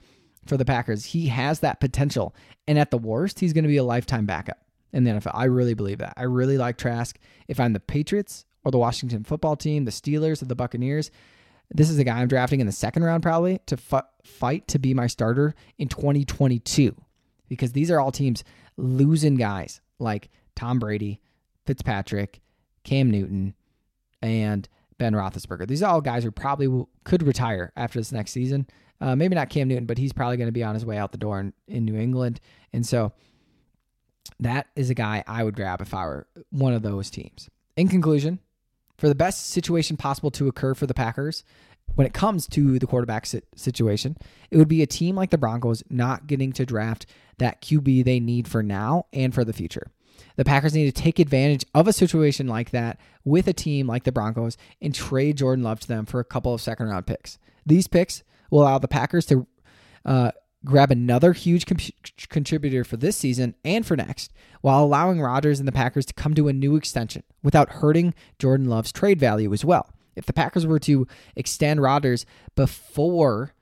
for 0.46 0.58
the 0.58 0.66
Packers. 0.66 1.06
He 1.06 1.28
has 1.28 1.60
that 1.60 1.80
potential. 1.80 2.36
And 2.68 2.80
at 2.80 2.92
the 2.92 2.98
worst, 2.98 3.40
he's 3.40 3.54
going 3.54 3.64
to 3.64 3.70
be 3.70 3.78
a 3.78 3.84
lifetime 3.84 4.26
backup 4.26 4.60
in 4.94 5.04
the 5.04 5.12
NFL. 5.12 5.32
I 5.34 5.46
really 5.46 5.74
believe 5.74 6.00
that. 6.00 6.14
I 6.18 6.24
really 6.24 6.58
like 6.58 6.78
Trask. 6.78 7.18
If 7.48 7.60
I'm 7.60 7.74
the 7.74 7.80
Patriots, 7.80 8.45
or 8.66 8.72
the 8.72 8.78
Washington 8.78 9.24
football 9.24 9.56
team, 9.56 9.86
the 9.86 9.92
Steelers, 9.92 10.42
or 10.42 10.46
the 10.46 10.56
Buccaneers. 10.56 11.12
This 11.74 11.90
is 11.90 11.98
a 11.98 12.04
guy 12.04 12.20
I'm 12.20 12.28
drafting 12.28 12.60
in 12.60 12.66
the 12.66 12.74
second 12.74 13.04
round 13.04 13.24
probably 13.24 13.60
to 13.68 13.78
fight 14.24 14.68
to 14.68 14.80
be 14.80 14.94
my 14.94 15.08
starter 15.08 15.56
in 15.78 15.88
2022 15.88 16.96
because 17.48 17.72
these 17.72 17.90
are 17.90 18.00
all 18.00 18.12
teams 18.12 18.44
losing 18.78 19.36
guys 19.36 19.82
like 20.00 20.30
Tom 20.56 20.80
Brady, 20.80 21.22
Fitzpatrick, 21.66 22.42
Cam 22.84 23.10
Newton, 23.10 23.56
and 24.22 24.68
Ben 24.98 25.14
Roethlisberger. 25.14 25.68
These 25.68 25.84
are 25.84 25.92
all 25.92 26.02
guys 26.02 26.24
who 26.24 26.32
probably 26.32 26.68
will, 26.68 26.90
could 27.04 27.24
retire 27.24 27.72
after 27.76 28.00
this 28.00 28.12
next 28.12 28.32
season. 28.32 28.68
Uh, 29.02 29.16
maybe 29.16 29.36
not 29.36 29.50
Cam 29.50 29.68
Newton, 29.68 29.86
but 29.86 29.98
he's 29.98 30.14
probably 30.14 30.38
going 30.38 30.48
to 30.48 30.54
be 30.54 30.64
on 30.64 30.74
his 30.74 30.86
way 30.86 30.98
out 30.98 31.12
the 31.12 31.18
door 31.18 31.40
in, 31.40 31.54
in 31.68 31.84
New 31.86 31.98
England. 31.98 32.40
And 32.72 32.86
so 32.86 33.12
that 34.40 34.68
is 34.76 34.90
a 34.90 34.94
guy 34.94 35.24
I 35.28 35.44
would 35.44 35.56
grab 35.56 35.82
if 35.82 35.94
I 35.94 36.06
were 36.06 36.28
one 36.50 36.74
of 36.74 36.82
those 36.82 37.10
teams. 37.10 37.50
In 37.76 37.88
conclusion, 37.88 38.40
for 38.98 39.08
the 39.10 39.16
best 39.16 39.48
situation 39.50 39.98
possible 39.98 40.32
to 40.32 40.48
occur 40.48 40.74
for 40.74 40.88
the 40.88 40.94
Packers 40.94 41.44
when 41.94 42.08
it 42.08 42.14
comes 42.14 42.48
to 42.48 42.80
the 42.80 42.88
quarterback 42.88 43.26
situation, 43.56 44.18
it 44.50 44.58
would 44.58 44.68
be 44.68 44.82
a 44.82 44.88
team 44.88 45.16
like 45.16 45.30
the 45.30 45.38
Broncos 45.38 45.84
not 45.90 46.28
getting 46.28 46.52
to 46.54 46.66
draft 46.66 47.06
that 47.38 47.62
QB 47.62 48.04
they 48.04 48.20
need 48.20 48.48
for 48.48 48.64
now 48.64 49.06
and 49.14 49.34
for 49.34 49.44
the 49.44 49.54
future. 49.54 49.92
The 50.36 50.46
Packers 50.46 50.74
need 50.74 50.94
to 50.94 51.02
take 51.02 51.20
advantage 51.20 51.66
of 51.74 51.88
a 51.88 51.94
situation 51.94 52.48
like 52.48 52.72
that 52.72 53.00
with 53.24 53.48
a 53.48 53.54
team 53.54 53.88
like 53.88 54.04
the 54.04 54.12
Broncos 54.12 54.58
and 54.82 54.94
trade 54.94 55.38
Jordan 55.38 55.64
Love 55.64 55.80
to 55.82 55.88
them 55.88 56.06
for 56.06 56.20
a 56.20 56.26
couple 56.26 56.54
of 56.54 56.62
second 56.62 56.88
round 56.88 57.06
picks. 57.06 57.38
These 57.66 57.88
picks 57.88 58.24
will 58.50 58.64
allow 58.64 58.80
the 58.80 58.88
Packers 58.88 59.26
to 59.28 59.48
uh, 60.04 60.32
grab 60.66 60.92
another 60.92 61.32
huge 61.32 61.66
contributor 62.30 62.84
for 62.84 62.98
this 62.98 63.16
season 63.16 63.56
and 63.64 63.86
for 63.86 63.96
next, 63.96 64.34
while 64.62 64.84
allowing 64.84 65.22
Rodgers 65.22 65.60
and 65.60 65.68
the 65.68 65.72
Packers 65.72 66.06
to 66.08 66.14
come 66.14 66.34
to 66.34 66.48
a 66.48 66.54
new 66.54 66.76
extension 66.76 67.24
without 67.44 67.70
hurting 67.70 68.14
Jordan 68.40 68.68
Love's 68.68 68.92
trade 68.92 69.20
value 69.20 69.54
as 69.54 69.64
well. 69.64 69.90
If 70.16 70.26
the 70.26 70.34
Packers 70.34 70.66
were 70.66 70.80
to 70.80 71.08
extend 71.36 71.82
Rodgers 71.82 72.26
before 72.56 73.54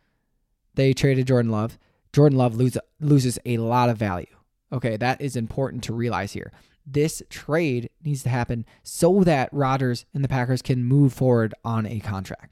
they 0.76 0.94
traded 0.94 1.28
Jordan 1.28 1.52
Love, 1.52 1.78
Jordan 2.14 2.38
Love 2.38 2.56
lose, 2.56 2.78
loses 3.00 3.38
a 3.46 3.58
lot 3.58 3.90
of 3.90 3.98
value. 3.98 4.36
Okay, 4.72 4.98
that 4.98 5.22
is 5.22 5.36
important 5.36 5.84
to 5.84 5.94
realize 5.94 6.34
here. 6.34 6.52
This 6.86 7.22
trade 7.30 7.90
needs 8.04 8.24
to 8.24 8.30
happen 8.30 8.66
so 8.84 9.24
that 9.24 9.50
Rodgers 9.52 10.06
and 10.14 10.24
the 10.24 10.28
Packers 10.28 10.62
can 10.62 10.84
move 10.84 11.14
forward 11.14 11.54
on 11.64 11.86
a 11.86 12.00
contract. 12.00 12.52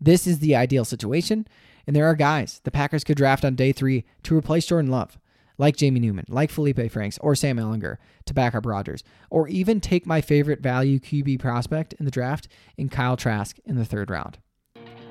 This 0.00 0.26
is 0.26 0.40
the 0.40 0.54
ideal 0.56 0.84
situation, 0.84 1.46
and 1.86 1.94
there 1.94 2.06
are 2.06 2.14
guys 2.14 2.60
the 2.64 2.70
Packers 2.70 3.04
could 3.04 3.16
draft 3.16 3.44
on 3.44 3.54
day 3.54 3.72
three 3.72 4.04
to 4.24 4.36
replace 4.36 4.66
Jordan 4.66 4.90
Love, 4.90 5.18
like 5.58 5.76
Jamie 5.76 6.00
Newman, 6.00 6.26
like 6.28 6.50
Felipe 6.50 6.90
Franks, 6.90 7.18
or 7.18 7.34
Sam 7.34 7.56
Ehlinger 7.56 7.96
to 8.26 8.34
back 8.34 8.54
up 8.54 8.66
Rodgers, 8.66 9.02
or 9.30 9.48
even 9.48 9.80
take 9.80 10.06
my 10.06 10.20
favorite 10.20 10.60
value 10.60 10.98
QB 10.98 11.38
prospect 11.38 11.94
in 11.94 12.04
the 12.04 12.10
draft 12.10 12.48
in 12.76 12.88
Kyle 12.88 13.16
Trask 13.16 13.58
in 13.64 13.76
the 13.76 13.84
third 13.84 14.10
round. 14.10 14.38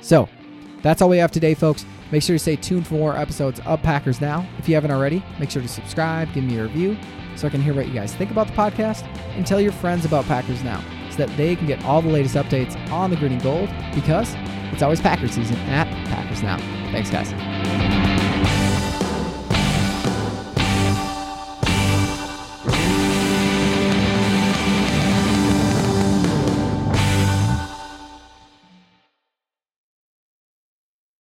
So, 0.02 0.30
that's 0.82 1.02
all 1.02 1.10
we 1.10 1.18
have 1.18 1.32
today, 1.32 1.56
folks. 1.56 1.84
Make 2.12 2.22
sure 2.22 2.36
to 2.36 2.40
stay 2.40 2.56
tuned 2.56 2.86
for 2.86 2.94
more 2.94 3.18
episodes 3.18 3.60
of 3.66 3.82
Packers 3.82 4.22
Now. 4.22 4.48
If 4.60 4.70
you 4.70 4.76
haven't 4.76 4.92
already, 4.92 5.24
make 5.40 5.50
sure 5.50 5.64
to 5.64 5.68
subscribe, 5.68 6.32
give 6.34 6.44
me 6.44 6.60
a 6.60 6.64
review 6.64 6.96
so 7.36 7.48
I 7.48 7.50
can 7.50 7.62
hear 7.62 7.74
what 7.74 7.88
you 7.88 7.94
guys 7.94 8.14
think 8.14 8.30
about 8.30 8.48
the 8.48 8.54
podcast, 8.54 9.04
and 9.36 9.46
tell 9.48 9.60
your 9.60 9.72
friends 9.72 10.06
about 10.06 10.26
Packers 10.26 10.64
Now 10.64 10.84
so 11.10 11.18
that 11.18 11.36
they 11.38 11.56
can 11.56 11.66
get 11.66 11.84
all 11.86 12.02
the 12.02 12.10
latest 12.10 12.36
updates 12.36 12.76
on 12.92 13.10
the 13.10 13.16
green 13.16 13.34
and 13.34 13.42
gold 13.42 13.70
because 13.94 14.36
it's 14.74 14.82
always 14.82 15.02
Packers 15.02 15.32
season 15.32 15.58
at 15.70 15.88
Packers 16.08 16.44
Now. 16.44 16.58
Thanks, 16.92 17.10
guys. 17.10 17.95